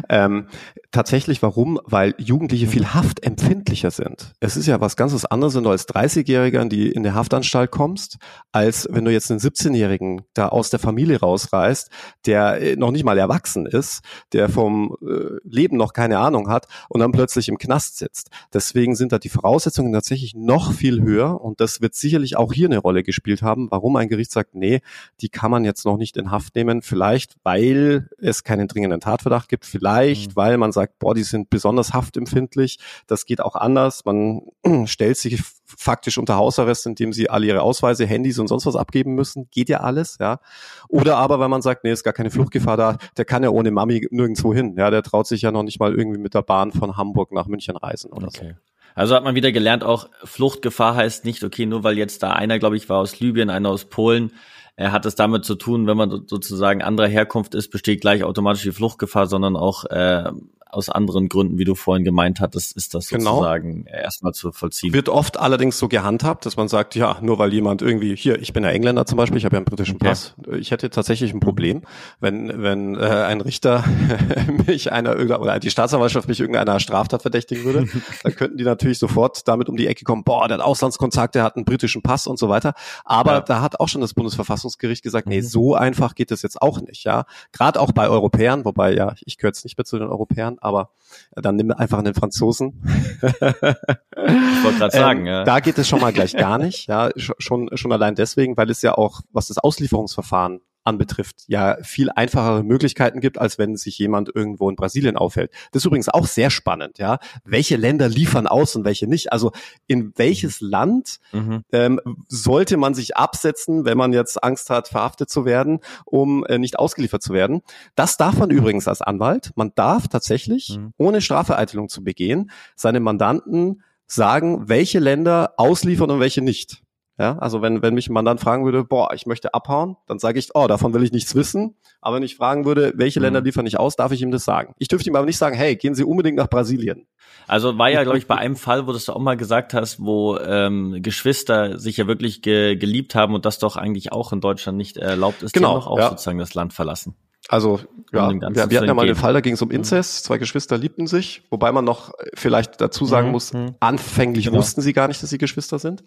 Ähm, 0.10 0.48
tatsächlich, 0.92 1.42
warum? 1.44 1.80
Weil 1.84 2.16
Jugendliche 2.18 2.68
viel 2.68 2.94
haftempfindlicher 2.94 3.92
sind. 3.92 4.34
Es 4.40 4.58
ist 4.58 4.66
ja 4.66 4.82
was 4.82 4.96
ganz 4.96 5.26
anderes, 5.26 5.56
wenn 5.56 5.64
du 5.64 5.70
als 5.70 5.88
30-Jähriger 5.88 6.62
in 6.62 6.70
die 6.70 6.92
in 6.92 7.04
der 7.04 7.14
Haftanstalt 7.14 7.70
kommst, 7.70 8.18
als 8.52 8.88
wenn 8.90 9.06
du 9.06 9.12
jetzt 9.12 9.30
einen 9.30 9.40
17-Jährigen 9.40 10.24
da 10.34 10.48
aus 10.50 10.70
der 10.70 10.80
Familie 10.80 11.20
rausreißt, 11.20 11.90
der 12.26 12.62
äh, 12.62 12.76
noch 12.76 12.92
nicht 12.92 13.04
mal 13.04 13.18
erwachsen 13.18 13.66
ist, 13.66 14.02
der 14.34 14.50
vom 14.50 14.96
äh, 15.02 15.38
Leben 15.44 15.78
noch 15.78 15.94
keine 15.94 16.18
Ahnung 16.20 16.50
hat 16.50 16.68
und 16.90 17.00
dann 17.00 17.12
plötzlich 17.12 17.48
im 17.50 17.58
Knast 17.58 17.98
sitzt. 17.98 18.30
Deswegen 18.54 18.96
sind 18.96 19.12
da 19.12 19.20
die 19.20 19.30
Voraussetzungen 19.30 19.94
tatsächlich 19.94 20.34
noch 20.36 20.74
viel 20.74 21.02
höher 21.02 21.40
und 21.42 21.62
das 21.62 21.82
wird 21.82 21.96
sicherlich 21.96 22.38
auch 22.38 22.54
hier 22.54 22.68
eine 22.68 22.80
Rolle 22.80 23.04
gespielt 23.04 23.44
haben, 23.44 23.70
warum 23.70 23.96
ein 23.98 24.10
Gericht 24.10 24.32
sagt, 24.32 24.56
nee, 24.56 24.82
die 25.22 25.30
kann 25.30 25.52
man 25.52 25.64
jetzt 25.64 25.86
noch 25.86 25.98
nicht 25.98 26.18
in 26.18 26.32
Haft 26.32 26.56
nehmen, 26.56 26.82
vielleicht 26.82 27.36
weil 27.44 27.67
weil 27.68 28.10
es 28.18 28.44
keinen 28.44 28.68
dringenden 28.68 29.00
Tatverdacht 29.00 29.50
gibt, 29.50 29.66
vielleicht 29.66 30.32
mhm. 30.32 30.36
weil 30.36 30.58
man 30.58 30.72
sagt, 30.72 31.00
boah, 31.00 31.14
die 31.14 31.24
sind 31.24 31.50
besonders 31.50 31.94
haftempfindlich, 31.94 32.80
das 33.08 33.26
geht 33.26 33.42
auch 33.42 33.56
anders. 33.56 34.06
Man 34.06 34.42
stellt 34.86 35.18
sich 35.18 35.42
faktisch 35.66 36.18
unter 36.18 36.36
Hausarrest, 36.36 36.86
indem 36.88 37.14
sie 37.14 37.30
alle 37.30 37.48
ihre 37.48 37.62
Ausweise, 37.62 38.06
Handys 38.06 38.40
und 38.40 38.48
sonst 38.48 38.66
was 38.66 38.76
abgeben 38.76 39.16
müssen, 39.16 39.50
geht 39.52 39.70
ja 39.70 39.82
alles, 39.82 40.18
ja. 40.20 40.40
Oder 40.88 41.18
aber, 41.18 41.40
wenn 41.40 41.52
man 41.52 41.62
sagt, 41.62 41.84
nee, 41.84 41.92
ist 41.92 42.04
gar 42.04 42.14
keine 42.14 42.32
Fluchtgefahr 42.32 42.78
da, 42.78 42.98
der 43.18 43.26
kann 43.26 43.44
ja 43.44 43.50
ohne 43.50 43.72
Mami 43.72 44.08
nirgendwo 44.10 44.54
hin, 44.54 44.76
ja, 44.78 44.90
der 44.90 45.04
traut 45.04 45.28
sich 45.28 45.42
ja 45.42 45.52
noch 45.52 45.64
nicht 45.64 45.80
mal 45.80 45.94
irgendwie 45.94 46.20
mit 46.20 46.34
der 46.34 46.42
Bahn 46.42 46.72
von 46.72 46.96
Hamburg 46.98 47.32
nach 47.32 47.48
München 47.48 47.76
reisen 47.76 48.12
oder 48.12 48.28
okay. 48.28 48.54
so. 48.54 48.72
Also 48.96 49.14
hat 49.14 49.24
man 49.24 49.36
wieder 49.36 49.52
gelernt, 49.52 49.84
auch 49.84 50.10
Fluchtgefahr 50.24 50.96
heißt 50.96 51.24
nicht, 51.24 51.44
okay, 51.44 51.68
nur 51.68 51.84
weil 51.84 52.00
jetzt 52.00 52.24
da 52.24 52.32
einer, 52.32 52.58
glaube 52.58 52.78
ich, 52.78 52.90
war 52.90 52.98
aus 52.98 53.20
Libyen, 53.20 53.52
einer 53.52 53.70
aus 53.70 53.86
Polen, 53.86 54.32
er 54.78 54.92
hat 54.92 55.08
es 55.08 55.16
damit 55.16 55.44
zu 55.44 55.56
tun, 55.56 55.88
wenn 55.88 55.98
man 55.98 56.28
sozusagen 56.28 56.84
anderer 56.84 57.08
Herkunft 57.08 57.56
ist, 57.56 57.70
besteht 57.70 58.02
gleich 58.02 58.24
automatisch 58.24 58.62
die 58.62 58.72
Fluchtgefahr, 58.72 59.26
sondern 59.26 59.56
auch 59.56 59.86
äh, 59.86 60.32
aus 60.70 60.90
anderen 60.90 61.30
Gründen, 61.30 61.58
wie 61.58 61.64
du 61.64 61.76
vorhin 61.76 62.04
gemeint 62.04 62.40
hattest, 62.40 62.76
ist 62.76 62.94
das 62.94 63.10
genau. 63.10 63.36
sozusagen 63.36 63.86
genau. 63.86 63.98
erstmal 63.98 64.34
zu 64.34 64.52
vollziehen. 64.52 64.94
Wird 64.94 65.10
oft 65.10 65.40
allerdings 65.40 65.78
so 65.80 65.88
gehandhabt, 65.88 66.46
dass 66.46 66.58
man 66.58 66.68
sagt, 66.68 66.96
ja, 66.96 67.18
nur 67.22 67.40
weil 67.40 67.54
jemand 67.54 67.82
irgendwie, 67.82 68.16
hier, 68.16 68.40
ich 68.42 68.54
bin 68.54 68.64
ja 68.64 68.70
Engländer 68.70 69.06
zum 69.06 69.18
Beispiel, 69.18 69.38
ich 69.38 69.46
habe 69.46 69.56
ja 69.56 69.60
einen 69.60 69.66
britischen 69.66 69.96
okay. 69.96 70.08
Pass, 70.08 70.36
ich 70.58 70.72
hätte 70.72 70.90
tatsächlich 70.90 71.34
ein 71.34 71.40
Problem, 71.40 71.82
wenn, 72.20 72.62
wenn 72.62 72.96
äh, 72.96 73.00
ein 73.00 73.42
Richter 73.42 73.84
mich 74.68 74.92
einer 74.92 75.16
oder 75.18 75.60
die 75.60 75.70
Staatsanwaltschaft 75.70 76.28
mich 76.28 76.40
irgendeiner 76.40 76.80
Straftat 76.80 77.22
verdächtigen 77.22 77.64
würde, 77.64 77.88
dann 78.24 78.36
könnten 78.36 78.58
die 78.58 78.64
natürlich 78.64 79.00
sofort 79.00 79.48
damit 79.48 79.70
um 79.70 79.78
die 79.78 79.88
Ecke 79.88 80.04
kommen, 80.04 80.24
boah, 80.24 80.48
der 80.48 80.58
hat 80.58 80.64
Auslandskontakt, 80.64 81.36
der 81.36 81.44
hat 81.44 81.56
einen 81.56 81.66
britischen 81.66 82.02
Pass 82.02 82.28
und 82.28 82.38
so 82.38 82.50
weiter. 82.50 82.74
Aber 83.06 83.34
ja. 83.34 83.42
da 83.42 83.62
hat 83.62 83.80
auch 83.80 83.88
schon 83.88 84.02
das 84.02 84.14
Bundesverfassungsgericht 84.14 85.04
gesagt, 85.04 85.28
nee, 85.28 85.42
mhm. 85.42 85.46
so 85.46 85.76
einfach 85.76 86.16
geht 86.16 86.32
es 86.32 86.42
jetzt 86.42 86.62
auch 86.62 86.82
nicht, 86.82 87.04
ja. 87.04 87.26
Gerade 87.52 87.80
auch 87.80 87.92
bei 87.92 88.10
Europäern, 88.10 88.66
wobei 88.66 88.94
ja, 88.94 89.16
ich 89.26 89.38
gehöre 89.38 89.50
jetzt 89.50 89.64
nicht 89.64 89.78
mehr 89.78 89.86
zu 89.86 89.98
den 89.98 90.08
Europäern, 90.08 90.57
aber 90.60 90.92
dann 91.32 91.56
nimm 91.56 91.72
einfach 91.72 92.00
einen 92.00 92.14
Franzosen. 92.14 92.82
ich 93.22 93.42
wollte 93.42 94.78
gerade 94.78 94.92
sagen, 94.98 95.20
ähm, 95.22 95.26
ja. 95.26 95.44
Da 95.44 95.60
geht 95.60 95.78
es 95.78 95.88
schon 95.88 96.02
mal 96.02 96.14
gleich 96.14 96.36
gar 96.36 96.58
nicht, 96.58 96.88
ja, 96.88 97.10
schon, 97.16 97.70
schon 97.76 97.92
allein 97.92 98.16
deswegen, 98.16 98.58
weil 98.58 98.70
es 98.70 98.82
ja 98.82 98.94
auch, 98.94 99.22
was 99.32 99.48
das 99.48 99.58
Auslieferungsverfahren 99.58 100.62
anbetrifft, 100.88 101.44
ja 101.48 101.78
viel 101.84 102.10
einfachere 102.10 102.64
Möglichkeiten 102.64 103.20
gibt, 103.20 103.38
als 103.38 103.60
wenn 103.60 103.76
sich 103.76 103.98
jemand 104.00 104.34
irgendwo 104.34 104.70
in 104.70 104.76
Brasilien 104.76 105.18
aufhält. 105.18 105.52
Das 105.72 105.82
ist 105.82 105.86
übrigens 105.86 106.10
auch 106.10 106.26
sehr 106.26 106.50
spannend, 106.50 106.98
ja. 106.98 107.20
Welche 107.44 107.76
Länder 107.76 108.10
liefern 108.10 108.48
aus 108.48 108.76
und 108.76 108.86
welche 108.86 109.08
nicht? 109.08 109.32
Also 109.32 109.52
in 109.86 110.14
welches 110.16 110.62
Land 110.62 111.20
mhm. 111.32 111.64
ähm, 111.72 112.00
sollte 112.28 112.78
man 112.78 112.94
sich 112.94 113.18
absetzen, 113.18 113.86
wenn 113.86 113.98
man 113.98 114.14
jetzt 114.14 114.44
Angst 114.44 114.70
hat, 114.70 114.88
verhaftet 114.88 115.30
zu 115.30 115.46
werden, 115.46 115.80
um 116.06 116.46
äh, 116.46 116.58
nicht 116.58 116.80
ausgeliefert 116.80 117.22
zu 117.22 117.34
werden? 117.34 117.62
Das 117.96 118.18
darf 118.18 118.38
man 118.38 118.50
übrigens 118.50 118.88
als 118.88 119.02
Anwalt. 119.02 119.52
Man 119.56 119.74
darf 119.76 120.08
tatsächlich, 120.08 120.78
mhm. 120.78 120.94
ohne 120.98 121.22
Strafvereitelung 121.22 121.90
zu 121.90 122.04
begehen, 122.04 122.50
seine 122.76 123.00
Mandanten 123.00 123.84
sagen, 124.08 124.70
welche 124.70 125.00
Länder 125.00 125.54
ausliefern 125.58 126.10
und 126.10 126.20
welche 126.20 126.42
nicht. 126.42 126.82
Ja, 127.20 127.36
also 127.40 127.64
wenn, 127.64 127.82
wenn 127.82 127.96
mich 127.96 128.10
ein 128.10 128.14
Mandant 128.14 128.40
fragen 128.40 128.64
würde, 128.64 128.84
boah, 128.84 129.12
ich 129.14 129.26
möchte 129.26 129.56
abhauen, 129.56 129.98
dann 130.06 130.20
sage 130.20 130.38
ich, 130.38 130.50
oh, 130.54 130.68
davon 130.68 130.94
will 130.94 131.04
ich 131.04 131.12
nichts 131.12 131.34
wissen. 131.34 131.76
Aber 132.00 132.18
wenn 132.18 132.24
ich 132.24 132.36
fragen 132.36 132.66
würde, 132.66 132.94
welche 132.96 133.20
mhm. 133.20 133.26
Länder 133.26 133.42
liefern 133.42 133.64
nicht 133.64 133.80
aus, 133.80 133.96
darf 133.96 134.12
ich 134.12 134.22
ihm 134.22 134.30
das 134.30 134.46
sagen. 134.46 134.76
Ich 134.78 134.88
dürfte 134.88 135.10
ihm 135.10 135.16
aber 135.16 135.26
nicht 135.26 135.40
sagen, 135.40 135.56
hey, 135.56 135.76
gehen 135.76 135.96
Sie 135.96 136.04
unbedingt 136.04 136.38
nach 136.38 136.48
Brasilien. 136.48 137.08
Also 137.48 137.76
war 137.78 137.90
ja, 137.90 138.04
glaube 138.04 138.20
ich, 138.20 138.28
bei 138.28 138.36
einem 138.36 138.56
Fall, 138.56 138.86
wo 138.86 138.92
du 138.92 138.98
es 138.98 139.10
auch 139.10 139.20
mal 139.20 139.36
gesagt 139.36 139.74
hast, 139.74 140.00
wo 140.00 140.38
ähm, 140.38 141.00
Geschwister 141.02 141.80
sich 141.80 141.98
ja 141.98 142.06
wirklich 142.06 142.44
ge 142.44 142.76
geliebt 142.76 143.16
haben 143.16 143.34
und 143.34 143.46
das 143.46 143.58
doch 143.58 143.78
eigentlich 143.78 144.12
auch 144.12 144.32
in 144.32 144.42
Deutschland 144.42 144.78
nicht 144.78 144.98
erlaubt 144.98 145.42
ist, 145.42 145.54
genau, 145.54 145.74
die 145.74 145.80
doch 145.80 145.88
auch 145.88 145.98
ja. 145.98 146.10
sozusagen 146.10 146.38
das 146.38 146.54
Land 146.54 146.74
verlassen. 146.74 147.16
Also 147.50 147.80
ja, 148.12 148.30
wir, 148.30 148.70
wir 148.70 148.78
hatten 148.78 148.88
ja 148.88 148.94
mal 148.94 149.08
den 149.08 149.16
Fall, 149.16 149.34
da 149.34 149.40
ging 149.40 149.54
es 149.54 149.62
um 149.62 149.70
mhm. 149.70 149.76
Inzest, 149.76 150.26
zwei 150.26 150.38
Geschwister 150.38 150.78
liebten 150.78 151.08
sich, 151.08 151.44
wobei 151.50 151.72
man 151.72 151.86
noch 151.86 152.12
vielleicht 152.34 152.82
dazu 152.82 153.06
sagen 153.06 153.28
mhm. 153.28 153.32
muss, 153.32 153.54
mhm. 153.54 153.76
anfänglich 153.80 154.46
genau. 154.46 154.58
wussten 154.58 154.82
sie 154.82 154.94
gar 154.94 155.08
nicht, 155.08 155.24
dass 155.24 155.30
sie 155.30 155.38
Geschwister 155.38 155.80
sind. 155.80 156.04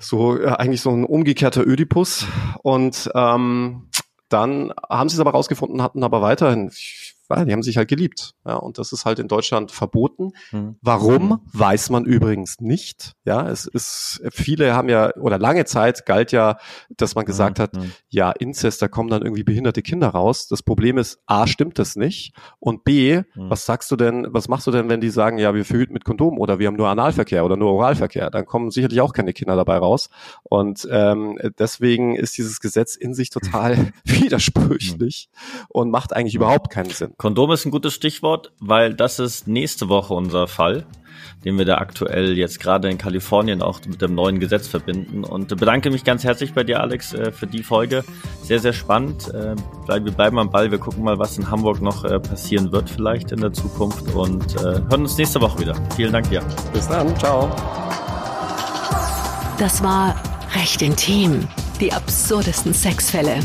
So 0.00 0.38
äh, 0.38 0.48
eigentlich 0.48 0.80
so 0.80 0.90
ein 0.90 1.04
umgekehrter 1.04 1.66
Ödipus. 1.66 2.26
Und 2.62 3.10
ähm, 3.14 3.88
dann 4.28 4.72
haben 4.88 5.08
sie 5.08 5.16
es 5.16 5.20
aber 5.20 5.30
rausgefunden, 5.30 5.82
hatten 5.82 6.04
aber 6.04 6.20
weiterhin, 6.20 6.70
weil 7.28 7.44
die 7.44 7.52
haben 7.52 7.62
sich 7.62 7.76
halt 7.76 7.88
geliebt. 7.88 8.34
Ja, 8.44 8.54
und 8.54 8.78
das 8.78 8.92
ist 8.92 9.04
halt 9.04 9.18
in 9.18 9.28
Deutschland 9.28 9.70
verboten. 9.70 10.30
Mhm. 10.50 10.76
Warum, 10.80 11.40
weiß 11.52 11.90
man 11.90 12.04
übrigens 12.04 12.60
nicht. 12.60 13.12
Ja, 13.24 13.48
es 13.48 13.66
ist, 13.66 14.22
viele 14.30 14.74
haben 14.74 14.88
ja, 14.88 15.14
oder 15.16 15.38
lange 15.38 15.64
Zeit 15.66 16.06
galt 16.06 16.32
ja, 16.32 16.58
dass 16.96 17.14
man 17.14 17.24
gesagt 17.24 17.58
mhm. 17.58 17.62
hat, 17.62 17.72
ja, 18.08 18.30
Inzest, 18.30 18.80
da 18.82 18.88
kommen 18.88 19.10
dann 19.10 19.22
irgendwie 19.22 19.44
behinderte 19.44 19.82
Kinder 19.82 20.08
raus. 20.08 20.48
Das 20.48 20.62
Problem 20.62 20.98
ist, 20.98 21.20
A, 21.26 21.46
stimmt 21.46 21.78
das 21.78 21.96
nicht. 21.96 22.34
Und 22.58 22.84
B, 22.84 23.18
mhm. 23.18 23.50
was 23.50 23.66
sagst 23.66 23.90
du 23.90 23.96
denn, 23.96 24.26
was 24.30 24.48
machst 24.48 24.66
du 24.66 24.70
denn, 24.70 24.88
wenn 24.88 25.00
die 25.00 25.10
sagen, 25.10 25.38
ja, 25.38 25.54
wir 25.54 25.64
verhüten 25.64 25.92
mit 25.92 26.04
Kondom 26.04 26.38
oder 26.38 26.58
wir 26.58 26.66
haben 26.66 26.76
nur 26.76 26.88
Analverkehr 26.88 27.44
oder 27.44 27.56
nur 27.56 27.72
Oralverkehr? 27.72 28.30
Dann 28.30 28.46
kommen 28.46 28.70
sicherlich 28.70 29.00
auch 29.00 29.12
keine 29.12 29.32
Kinder 29.32 29.56
dabei 29.56 29.78
raus. 29.78 30.08
Und 30.44 30.88
ähm, 30.90 31.38
deswegen 31.58 32.16
ist 32.16 32.38
dieses 32.38 32.60
Gesetz 32.60 32.96
in 32.96 33.14
sich 33.14 33.30
total 33.30 33.92
widersprüchlich 34.04 35.28
und 35.68 35.90
macht 35.90 36.14
eigentlich 36.14 36.34
überhaupt 36.34 36.70
keinen 36.70 36.90
Sinn. 36.90 37.14
Kondom 37.18 37.50
ist 37.50 37.66
ein 37.66 37.72
gutes 37.72 37.94
Stichwort, 37.94 38.52
weil 38.60 38.94
das 38.94 39.18
ist 39.18 39.48
nächste 39.48 39.88
Woche 39.88 40.14
unser 40.14 40.46
Fall, 40.46 40.86
den 41.44 41.58
wir 41.58 41.64
da 41.64 41.78
aktuell 41.78 42.38
jetzt 42.38 42.60
gerade 42.60 42.88
in 42.88 42.96
Kalifornien 42.96 43.60
auch 43.60 43.80
mit 43.88 44.00
dem 44.00 44.14
neuen 44.14 44.38
Gesetz 44.38 44.68
verbinden. 44.68 45.24
Und 45.24 45.48
bedanke 45.48 45.90
mich 45.90 46.04
ganz 46.04 46.22
herzlich 46.22 46.54
bei 46.54 46.62
dir, 46.62 46.78
Alex, 46.80 47.14
äh, 47.14 47.32
für 47.32 47.48
die 47.48 47.64
Folge. 47.64 48.04
Sehr, 48.44 48.60
sehr 48.60 48.72
spannend. 48.72 49.34
Äh, 49.34 49.56
wir 49.88 50.12
bleiben 50.12 50.38
am 50.38 50.52
Ball. 50.52 50.70
Wir 50.70 50.78
gucken 50.78 51.02
mal, 51.02 51.18
was 51.18 51.36
in 51.36 51.50
Hamburg 51.50 51.82
noch 51.82 52.04
äh, 52.04 52.20
passieren 52.20 52.70
wird 52.70 52.88
vielleicht 52.88 53.32
in 53.32 53.40
der 53.40 53.52
Zukunft 53.52 54.14
und 54.14 54.54
hören 54.54 55.02
uns 55.02 55.18
nächste 55.18 55.40
Woche 55.40 55.58
wieder. 55.58 55.74
Vielen 55.96 56.12
Dank 56.12 56.30
dir. 56.30 56.40
Bis 56.72 56.86
dann. 56.86 57.16
Ciao. 57.16 57.50
Das 59.58 59.82
war 59.82 60.14
Recht 60.54 60.82
intim. 60.82 61.48
Die 61.80 61.92
absurdesten 61.92 62.72
Sexfälle 62.72 63.40